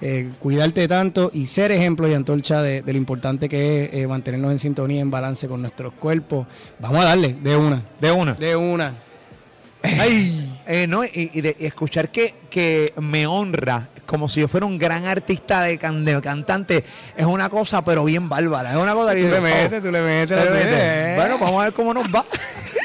eh, 0.00 0.30
cuidarte 0.38 0.86
tanto 0.86 1.30
y 1.34 1.46
ser 1.46 1.72
ejemplo 1.72 2.08
y 2.08 2.14
antorcha 2.14 2.62
de, 2.62 2.82
lo 2.86 2.96
importante 2.96 3.48
que 3.48 3.84
es 3.84 3.94
eh, 3.94 4.06
mantenernos 4.06 4.52
en 4.52 4.58
sintonía, 4.60 5.00
en 5.00 5.10
balance 5.10 5.48
con 5.48 5.60
nuestros 5.60 5.92
cuerpos. 5.94 6.46
Vamos 6.78 7.04
a 7.04 7.08
darle, 7.08 7.36
de 7.42 7.56
una. 7.56 7.82
De 8.00 8.12
una. 8.12 8.34
De 8.34 8.56
una. 8.56 8.94
Ay, 9.82 10.60
eh, 10.66 10.86
no, 10.86 11.04
y, 11.04 11.40
de, 11.40 11.56
escuchar 11.58 12.10
que, 12.10 12.34
que 12.50 12.92
me 13.00 13.26
honra 13.26 13.88
como 14.06 14.26
si 14.26 14.40
yo 14.40 14.48
fuera 14.48 14.66
un 14.66 14.78
gran 14.78 15.04
artista 15.04 15.62
de, 15.62 15.78
cantante 15.78 16.82
es 17.14 17.26
una 17.26 17.50
cosa 17.50 17.84
pero 17.84 18.06
bien 18.06 18.26
bárbara 18.26 18.70
es 18.70 18.76
una 18.78 18.94
cosa 18.94 19.14
que 19.14 19.22
tú 19.22 19.28
le 19.28 19.40
metes, 19.40 19.82
tú 19.82 19.90
le 19.90 20.02
metes, 20.02 21.14
bueno 21.14 21.38
vamos 21.38 21.60
a 21.60 21.64
ver 21.64 21.72
cómo 21.74 21.92
nos 21.92 22.06
va 22.08 22.24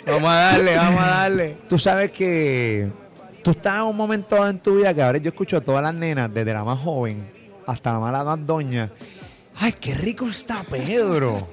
vamos 0.05 0.29
a 0.29 0.35
darle 0.35 0.75
vamos 0.75 1.01
a 1.01 1.07
darle 1.07 1.57
tú 1.69 1.79
sabes 1.79 2.11
que 2.11 2.91
tú 3.43 3.51
estás 3.51 3.75
en 3.75 3.81
un 3.83 3.97
momento 3.97 4.47
en 4.47 4.57
tu 4.57 4.75
vida 4.75 4.93
que 4.93 5.01
ahora 5.01 5.17
yo 5.17 5.29
escucho 5.29 5.57
a 5.57 5.61
todas 5.61 5.83
las 5.83 5.93
nenas, 5.93 6.33
desde 6.33 6.53
la 6.53 6.63
más 6.63 6.79
joven 6.79 7.29
hasta 7.67 7.93
la 7.93 8.23
más 8.23 8.47
doña. 8.47 8.89
Ay, 9.55 9.73
qué 9.73 9.93
rico 9.93 10.27
está 10.27 10.63
Pedro. 10.63 11.47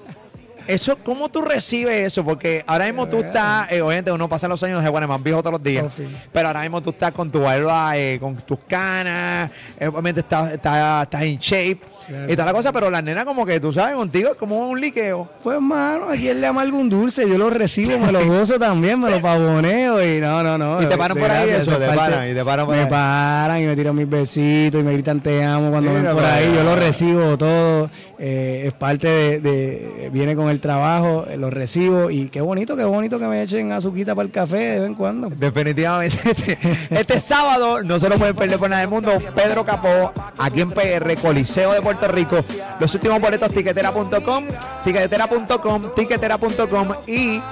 Eso, 0.66 0.96
¿Cómo 1.02 1.28
tú 1.28 1.42
recibes 1.42 2.06
eso? 2.06 2.24
Porque 2.24 2.62
ahora 2.66 2.86
mismo 2.86 3.08
tú 3.08 3.18
estás, 3.18 3.72
eh, 3.72 3.82
obviamente 3.82 4.12
uno 4.12 4.28
pasa 4.28 4.46
los 4.46 4.62
años, 4.62 4.84
se 4.84 4.90
pone 4.90 5.06
más 5.06 5.20
viejo 5.20 5.40
todos 5.40 5.54
los 5.54 5.62
días, 5.62 5.86
pero 6.32 6.46
ahora 6.46 6.60
mismo 6.60 6.80
tú 6.80 6.90
estás 6.90 7.12
con 7.12 7.30
tu 7.30 7.40
barba, 7.40 7.96
eh, 7.96 8.18
con 8.20 8.36
tus 8.36 8.58
canas, 8.68 9.50
eh, 9.78 9.88
obviamente 9.88 10.20
estás, 10.20 10.52
estás, 10.52 11.02
estás 11.02 11.22
en 11.22 11.38
shape 11.38 11.80
y 12.08 12.32
toda 12.32 12.46
la 12.46 12.52
cosa, 12.52 12.72
pero 12.72 12.90
la 12.90 13.02
nena 13.02 13.24
como 13.24 13.46
que 13.46 13.60
tú 13.60 13.72
sabes, 13.72 13.94
contigo 13.94 14.30
es 14.30 14.36
como 14.36 14.68
un 14.68 14.80
liqueo. 14.80 15.28
Pues 15.42 15.60
mano, 15.60 16.08
aquí 16.08 16.28
él 16.28 16.40
le 16.40 16.46
ama 16.46 16.62
algún 16.62 16.88
dulce, 16.88 17.28
yo 17.28 17.38
lo 17.38 17.50
recibo, 17.50 17.98
me 17.98 18.12
lo 18.12 18.24
gozo 18.26 18.58
también, 18.58 18.98
me 18.98 19.10
lo 19.10 19.20
pavoneo 19.22 20.02
y 20.04 20.20
no, 20.20 20.42
no, 20.42 20.58
no. 20.58 20.82
Y 20.82 20.86
te 20.86 20.96
paran 20.96 21.16
por 21.16 21.30
ahí 21.30 21.50
eso, 21.50 21.76
te 21.76 21.86
paran, 21.86 22.30
y 22.30 22.34
te 22.34 22.44
paran 22.44 22.66
por 22.66 22.76
me 22.76 22.86
paran 22.86 23.62
y 23.62 23.66
me 23.66 23.76
tiran 23.76 23.94
mis 23.94 24.08
besitos 24.08 24.80
y 24.80 24.84
me 24.84 24.92
gritan 24.92 25.20
te 25.20 25.44
amo 25.44 25.70
cuando 25.70 25.92
ven 25.92 26.06
por 26.12 26.24
ahí, 26.24 26.52
yo 26.54 26.64
lo 26.64 26.76
recibo 26.76 27.36
todo, 27.36 27.90
eh, 28.18 28.64
es 28.66 28.72
parte 28.72 29.40
de, 29.40 30.10
viene 30.12 30.34
con 30.36 30.48
el 30.48 30.60
trabajo, 30.60 31.26
eh, 31.28 31.36
lo 31.36 31.50
recibo 31.50 32.10
y 32.10 32.28
qué 32.28 32.40
bonito, 32.40 32.76
qué 32.76 32.84
bonito 32.84 33.18
que 33.18 33.26
me 33.26 33.42
echen 33.42 33.72
azuquita 33.72 34.14
para 34.14 34.26
el 34.26 34.32
café 34.32 34.56
de 34.56 34.80
vez 34.80 34.88
en 34.88 34.94
cuando. 34.94 35.28
Definitivamente, 35.28 36.18
este, 36.24 36.58
este 36.90 37.20
sábado 37.20 37.82
no 37.82 37.98
se 37.98 38.08
lo 38.08 38.16
pueden 38.16 38.36
perder 38.36 38.58
por 38.58 38.70
nada 38.70 38.80
del 38.80 38.90
mundo, 38.90 39.12
Pedro 39.34 39.64
Capó, 39.64 40.12
aquí 40.38 40.60
en 40.60 40.70
PR, 40.70 41.16
Coliseo 41.20 41.72
de 41.72 41.80
Puerto 41.90 42.06
Rico. 42.06 42.38
Los 42.78 42.94
últimos 42.94 43.20
boletos 43.20 43.52
tiquetera.com, 43.52 44.44
tiquetera.com, 44.84 45.94
tiquetera.com 45.96 46.88
y 47.08 47.42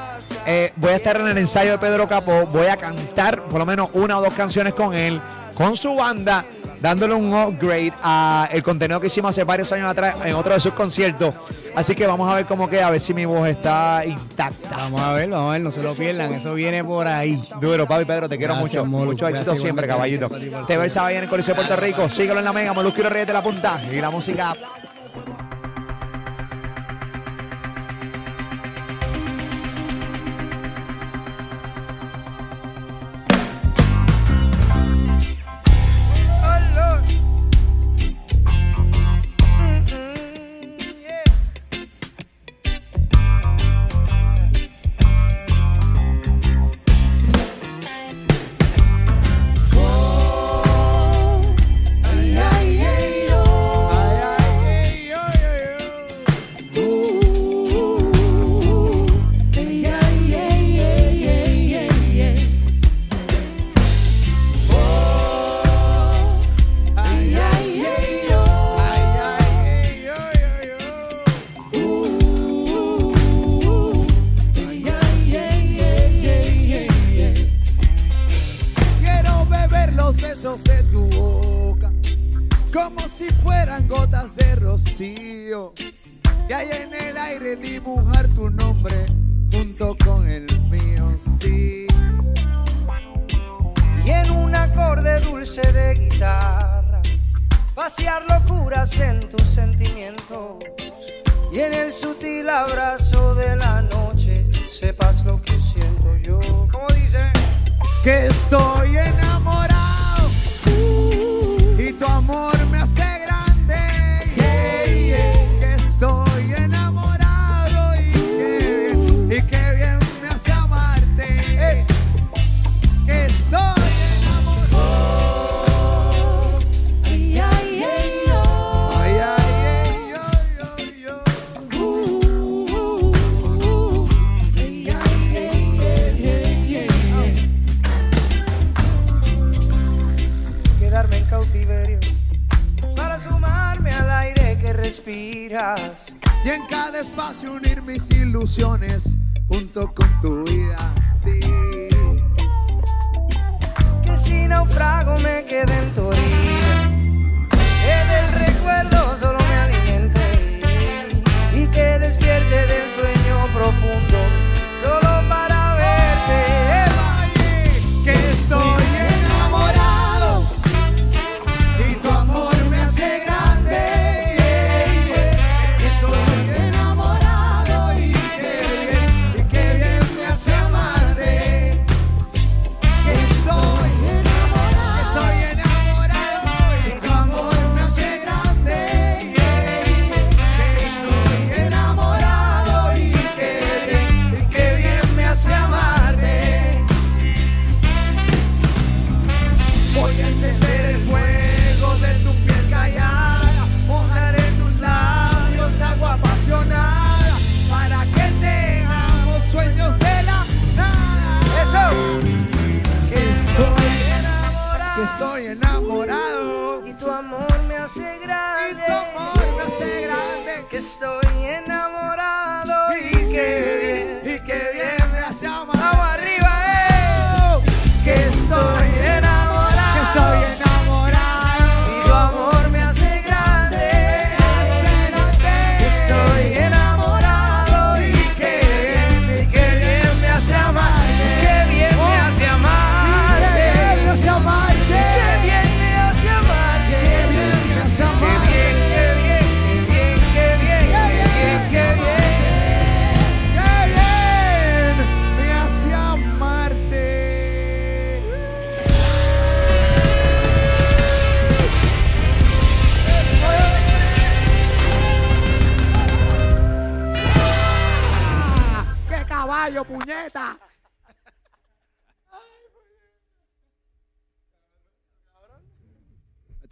eh, 0.46 0.72
voy 0.76 0.92
a 0.92 0.96
estar 0.96 1.16
en 1.16 1.26
el 1.26 1.38
ensayo 1.38 1.72
de 1.72 1.78
Pedro 1.78 2.08
Capó, 2.08 2.46
voy 2.46 2.68
a 2.68 2.76
cantar 2.76 3.42
por 3.42 3.58
lo 3.58 3.66
menos 3.66 3.90
una 3.94 4.16
o 4.16 4.22
dos 4.22 4.32
canciones 4.34 4.74
con 4.74 4.94
él, 4.94 5.20
con 5.56 5.74
su 5.76 5.92
banda, 5.92 6.44
dándole 6.80 7.14
un 7.14 7.34
upgrade 7.34 7.92
a 8.02 8.48
el 8.52 8.62
contenido 8.62 9.00
que 9.00 9.08
hicimos 9.08 9.30
hace 9.30 9.44
varios 9.44 9.70
años 9.72 9.88
atrás 9.88 10.16
en 10.24 10.34
otro 10.34 10.54
de 10.54 10.60
sus 10.60 10.72
conciertos. 10.72 11.34
Así 11.74 11.94
que 11.94 12.06
vamos 12.06 12.28
a 12.30 12.34
ver 12.34 12.44
cómo 12.46 12.68
queda, 12.68 12.88
a 12.88 12.90
ver 12.90 13.00
si 13.00 13.14
mi 13.14 13.24
voz 13.24 13.48
está 13.48 14.02
intacta. 14.04 14.76
Vamos 14.76 15.00
a 15.00 15.12
ver, 15.12 15.28
vamos 15.28 15.50
a 15.50 15.52
ver, 15.52 15.60
no 15.60 15.70
se 15.70 15.82
lo 15.82 15.94
pierdan, 15.94 16.34
eso 16.34 16.54
viene 16.54 16.82
por 16.82 17.06
ahí. 17.06 17.40
Duro, 17.60 17.86
papi 17.86 18.04
Pedro, 18.04 18.28
te 18.28 18.36
quiero 18.36 18.56
mucho. 18.56 18.84
mucho 18.84 19.28
éxito 19.28 19.54
siempre, 19.56 19.86
caballito. 19.86 20.28
Te 20.66 20.76
ves 20.76 20.96
ahí 20.96 21.16
en 21.16 21.24
el 21.24 21.28
Coliseo 21.28 21.54
de 21.54 21.60
Puerto 21.62 21.76
Rico. 21.76 22.10
Síguelo 22.10 22.40
en 22.40 22.44
la 22.44 22.52
mega, 22.52 22.72
Molusco 22.72 23.00
y 23.00 23.04
Reyes 23.04 23.26
de 23.26 23.32
la 23.32 23.42
Punta. 23.42 23.80
Y 23.92 24.00
la 24.00 24.10
música 24.10 24.56
go. 85.74 85.97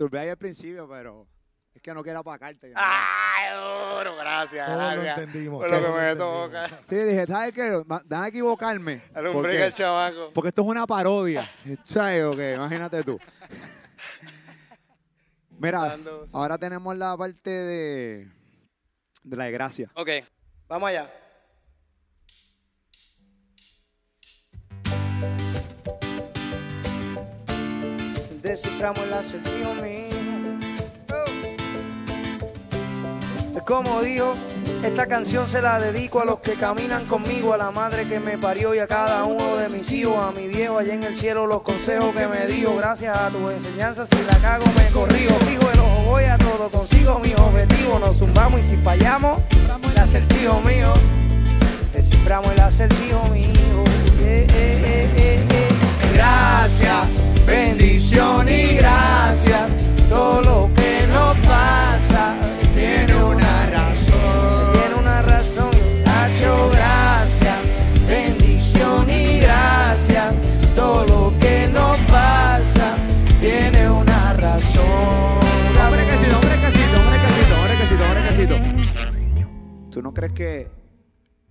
Me 0.06 0.10
turbé 0.10 0.20
ahí 0.20 0.28
al 0.28 0.36
principio, 0.36 0.88
pero 0.88 1.26
es 1.74 1.82
que 1.82 1.92
no 1.92 2.00
quiero 2.04 2.20
apacarte. 2.20 2.72
¡Ay, 2.76 3.56
duro! 3.56 4.14
Gracias, 4.16 4.66
Todos 4.68 4.94
lo 4.96 5.02
entendimos, 5.02 5.60
Por 5.62 5.70
lo 5.72 5.84
que 5.84 5.92
me 6.00 6.14
toca. 6.16 6.68
Sí, 6.86 6.94
dije, 6.94 7.26
¿sabes 7.26 7.52
qué? 7.52 7.82
Ma- 7.84 8.00
Déjame 8.04 8.28
equivocarme. 8.28 9.02
Un 9.16 9.32
porque- 9.32 9.64
al 9.64 9.72
chamaco. 9.72 10.30
Porque 10.32 10.48
esto 10.50 10.62
es 10.62 10.68
una 10.68 10.86
parodia. 10.86 11.48
¿Sabes 11.84 12.22
o 12.24 12.36
qué? 12.36 12.54
Imagínate 12.54 13.02
tú. 13.02 13.18
Mira, 15.58 15.98
ahora 16.32 16.56
tenemos 16.56 16.96
la 16.96 17.16
parte 17.16 17.50
de, 17.50 18.30
de 19.24 19.36
la 19.36 19.44
desgracia. 19.46 19.90
Ok, 19.94 20.08
vamos 20.68 20.88
allá. 20.90 21.10
Desciframos 28.56 29.00
el 29.00 29.12
acertijo 29.12 29.74
mío. 29.74 30.08
Es 33.54 33.62
como 33.64 34.00
dijo, 34.00 34.34
esta 34.82 35.06
canción 35.06 35.46
se 35.46 35.60
la 35.60 35.78
dedico 35.78 36.22
a 36.22 36.24
los 36.24 36.40
que 36.40 36.54
caminan 36.54 37.04
conmigo, 37.04 37.52
a 37.52 37.58
la 37.58 37.70
madre 37.70 38.08
que 38.08 38.18
me 38.18 38.38
parió 38.38 38.74
y 38.74 38.78
a 38.78 38.86
cada 38.86 39.26
uno 39.26 39.56
de 39.56 39.68
mis 39.68 39.92
hijos, 39.92 40.16
a 40.16 40.32
mi 40.32 40.46
viejo 40.46 40.78
allá 40.78 40.94
en 40.94 41.04
el 41.04 41.14
cielo, 41.14 41.46
los 41.46 41.60
consejos 41.60 42.14
que 42.14 42.26
me 42.28 42.46
dijo. 42.46 42.74
Gracias 42.76 43.14
a 43.14 43.28
tus 43.28 43.52
enseñanzas, 43.52 44.08
si 44.08 44.22
la 44.24 44.38
cago 44.38 44.64
me 44.74 44.88
corrijo, 44.88 45.34
fijo 45.40 45.70
el 45.70 45.78
ojo, 45.78 46.02
voy 46.06 46.24
a 46.24 46.38
todo, 46.38 46.70
consigo 46.70 47.18
mis 47.18 47.38
objetivos, 47.38 48.00
nos 48.00 48.16
zumbamos 48.16 48.60
y 48.60 48.62
si 48.62 48.76
fallamos, 48.78 49.38
el 49.90 49.98
acertijo 49.98 50.62
mío. 50.62 50.94
Desciframos 51.92 52.50
el 52.52 52.60
acertijo 52.60 53.22
mío. 53.28 53.50
Eh, 54.22 54.46
eh, 54.48 55.10
eh, 55.14 55.85
Gracias, 56.16 57.06
bendición 57.46 58.48
y 58.48 58.76
gracias. 58.76 59.68
Todo 60.08 60.40
lo 60.40 60.74
que 60.74 61.06
nos 61.08 61.36
pasa 61.46 62.34
tiene 62.74 63.14
una 63.22 63.66
razón. 63.66 64.72
Tiene 64.72 64.94
una 64.98 65.20
razón. 65.20 65.70
Hacho, 66.06 66.70
gracias, 66.70 67.58
bendición 68.08 69.10
y 69.10 69.40
gracias. 69.40 70.34
Todo 70.74 71.06
lo 71.06 71.38
que 71.38 71.68
nos 71.68 71.98
pasa 72.10 72.96
tiene 73.38 73.90
una 73.90 74.32
razón. 74.32 74.84
Hombre, 75.84 76.02
quesito, 76.06 76.36
hombre, 76.38 76.56
quesito, 76.64 76.96
hombre, 76.98 77.18
quesito, 77.26 77.54
hombre, 77.60 77.76
quesito, 78.28 78.54
hombre, 78.54 78.72
quesito. 78.72 79.90
¿Tú 79.90 80.00
no 80.00 80.14
crees 80.14 80.32
que 80.32 80.70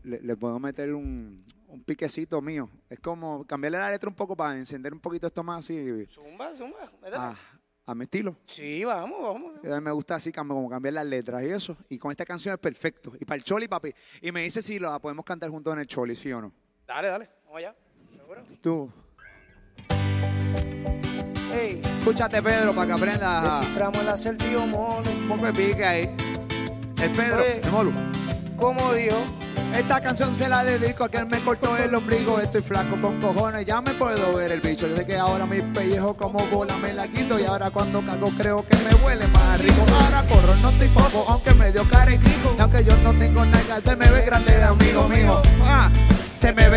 le, 0.03 0.21
le 0.21 0.35
puedo 0.35 0.57
meter 0.59 0.95
un 0.95 1.44
piquecito 1.85 2.41
mío? 2.41 2.69
Es 2.89 2.99
como 2.99 3.45
cambiarle 3.45 3.77
la 3.77 3.91
letra 3.91 4.09
un 4.09 4.15
poco 4.15 4.35
para 4.35 4.57
encender 4.57 4.93
un 4.93 4.99
poquito 4.99 5.27
esto 5.27 5.43
más 5.43 5.59
así 5.59 6.05
Zumba, 6.07 6.55
zumba. 6.55 6.89
métele. 7.01 7.15
a, 7.17 7.35
a 7.87 7.95
mi 7.95 8.03
estilo. 8.03 8.35
Sí, 8.45 8.83
vamos, 8.83 9.21
vamos. 9.21 9.53
A 9.63 9.75
mí 9.75 9.81
me 9.81 9.91
gusta 9.91 10.15
así 10.15 10.31
como 10.31 10.67
cambiar 10.69 10.93
las 10.95 11.05
letras 11.05 11.43
y 11.43 11.47
eso. 11.49 11.77
Y 11.89 11.97
con 11.99 12.11
esta 12.11 12.25
canción 12.25 12.53
es 12.53 12.59
perfecto. 12.59 13.13
Y 13.19 13.25
para 13.25 13.37
el 13.37 13.43
Choli, 13.43 13.67
papi. 13.67 13.93
Y 14.21 14.31
me 14.31 14.41
dice 14.41 14.61
si 14.61 14.79
la 14.79 14.97
podemos 14.99 15.23
cantar 15.23 15.49
juntos 15.49 15.73
en 15.73 15.79
el 15.81 15.87
Choli, 15.87 16.15
¿sí 16.15 16.31
o 16.33 16.41
no? 16.41 16.51
Dale, 16.87 17.07
dale, 17.07 17.29
vamos 17.45 17.57
allá. 17.59 17.75
¿Seguro? 18.17 18.43
Tú. 18.61 18.91
Hey. 21.51 21.81
Escúchate, 21.99 22.41
Pedro, 22.41 22.73
para 22.75 22.87
que 22.87 22.93
aprendas 22.93 23.59
Desciframos 23.59 23.99
el 24.01 24.09
acertijo, 24.09 24.67
mole. 24.67 25.09
un 25.09 25.27
poco 25.27 25.45
de 25.45 25.53
pique 25.53 25.85
ahí. 25.85 26.15
El 27.01 27.11
Pedro, 27.11 27.41
el 27.43 27.71
Molu. 27.71 27.91
Como 28.57 28.93
dijo, 28.93 29.17
Esta 29.77 29.99
canción 29.99 30.35
se 30.35 30.47
la 30.47 30.63
dedico 30.63 31.03
a 31.03 31.09
quien 31.09 31.27
me 31.27 31.39
cortó 31.39 31.75
el 31.77 31.93
ombligo. 31.93 32.39
Estoy 32.39 32.61
flaco 32.61 32.95
con 33.01 33.19
cojones, 33.19 33.65
ya 33.65 33.81
me 33.81 33.91
puedo 33.91 34.35
ver 34.35 34.51
el 34.51 34.61
bicho. 34.61 34.87
Yo 34.87 34.95
sé 34.95 35.05
que 35.05 35.17
ahora 35.17 35.45
mi 35.45 35.61
pellejo 35.61 36.15
como 36.15 36.39
bola 36.47 36.77
me 36.77 36.93
la 36.93 37.07
quito. 37.07 37.37
Y 37.39 37.43
ahora 37.43 37.69
cuando 37.69 38.01
cago 38.01 38.29
creo 38.37 38.65
que 38.65 38.77
me 38.77 38.93
huele 39.03 39.27
más 39.27 39.59
rico. 39.59 39.85
Ahora 40.01 40.23
corro, 40.27 40.55
no 40.61 40.69
estoy 40.69 40.87
poco, 40.89 41.25
aunque 41.27 41.53
me 41.55 41.71
dio 41.71 41.83
carequico. 41.89 42.55
Y 42.57 42.61
aunque 42.61 42.83
yo 42.85 42.95
no 42.97 43.13
tengo 43.19 43.45
nada, 43.45 43.81
se 43.81 43.95
me 43.95 44.09
ve 44.09 44.21
grande 44.21 44.55
el 44.55 44.63
amigo 44.63 45.09
mío. 45.09 45.41
Ah, 45.63 45.91
se 46.33 46.53
me 46.53 46.69
ve 46.69 46.74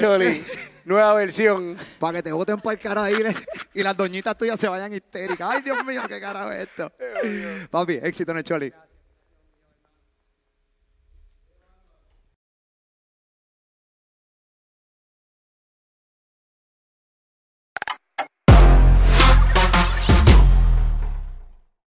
Choli. 0.00 0.44
Nueva 0.84 1.14
versión. 1.14 1.76
Para 1.98 2.18
que 2.18 2.22
te 2.24 2.32
voten 2.32 2.58
por 2.58 2.72
el 2.72 2.78
le- 3.22 3.36
y 3.74 3.82
las 3.82 3.96
doñitas 3.96 4.36
tuyas 4.36 4.58
se 4.58 4.66
vayan 4.68 4.92
histéricas. 4.92 5.48
Ay, 5.50 5.62
Dios 5.62 5.84
mío, 5.84 6.02
qué 6.08 6.18
carajo 6.20 6.50
es 6.52 6.68
esto. 6.68 6.90
Papi, 7.70 7.98
éxito 8.02 8.32
en 8.32 8.38
el 8.38 8.44
choli. 8.44 8.72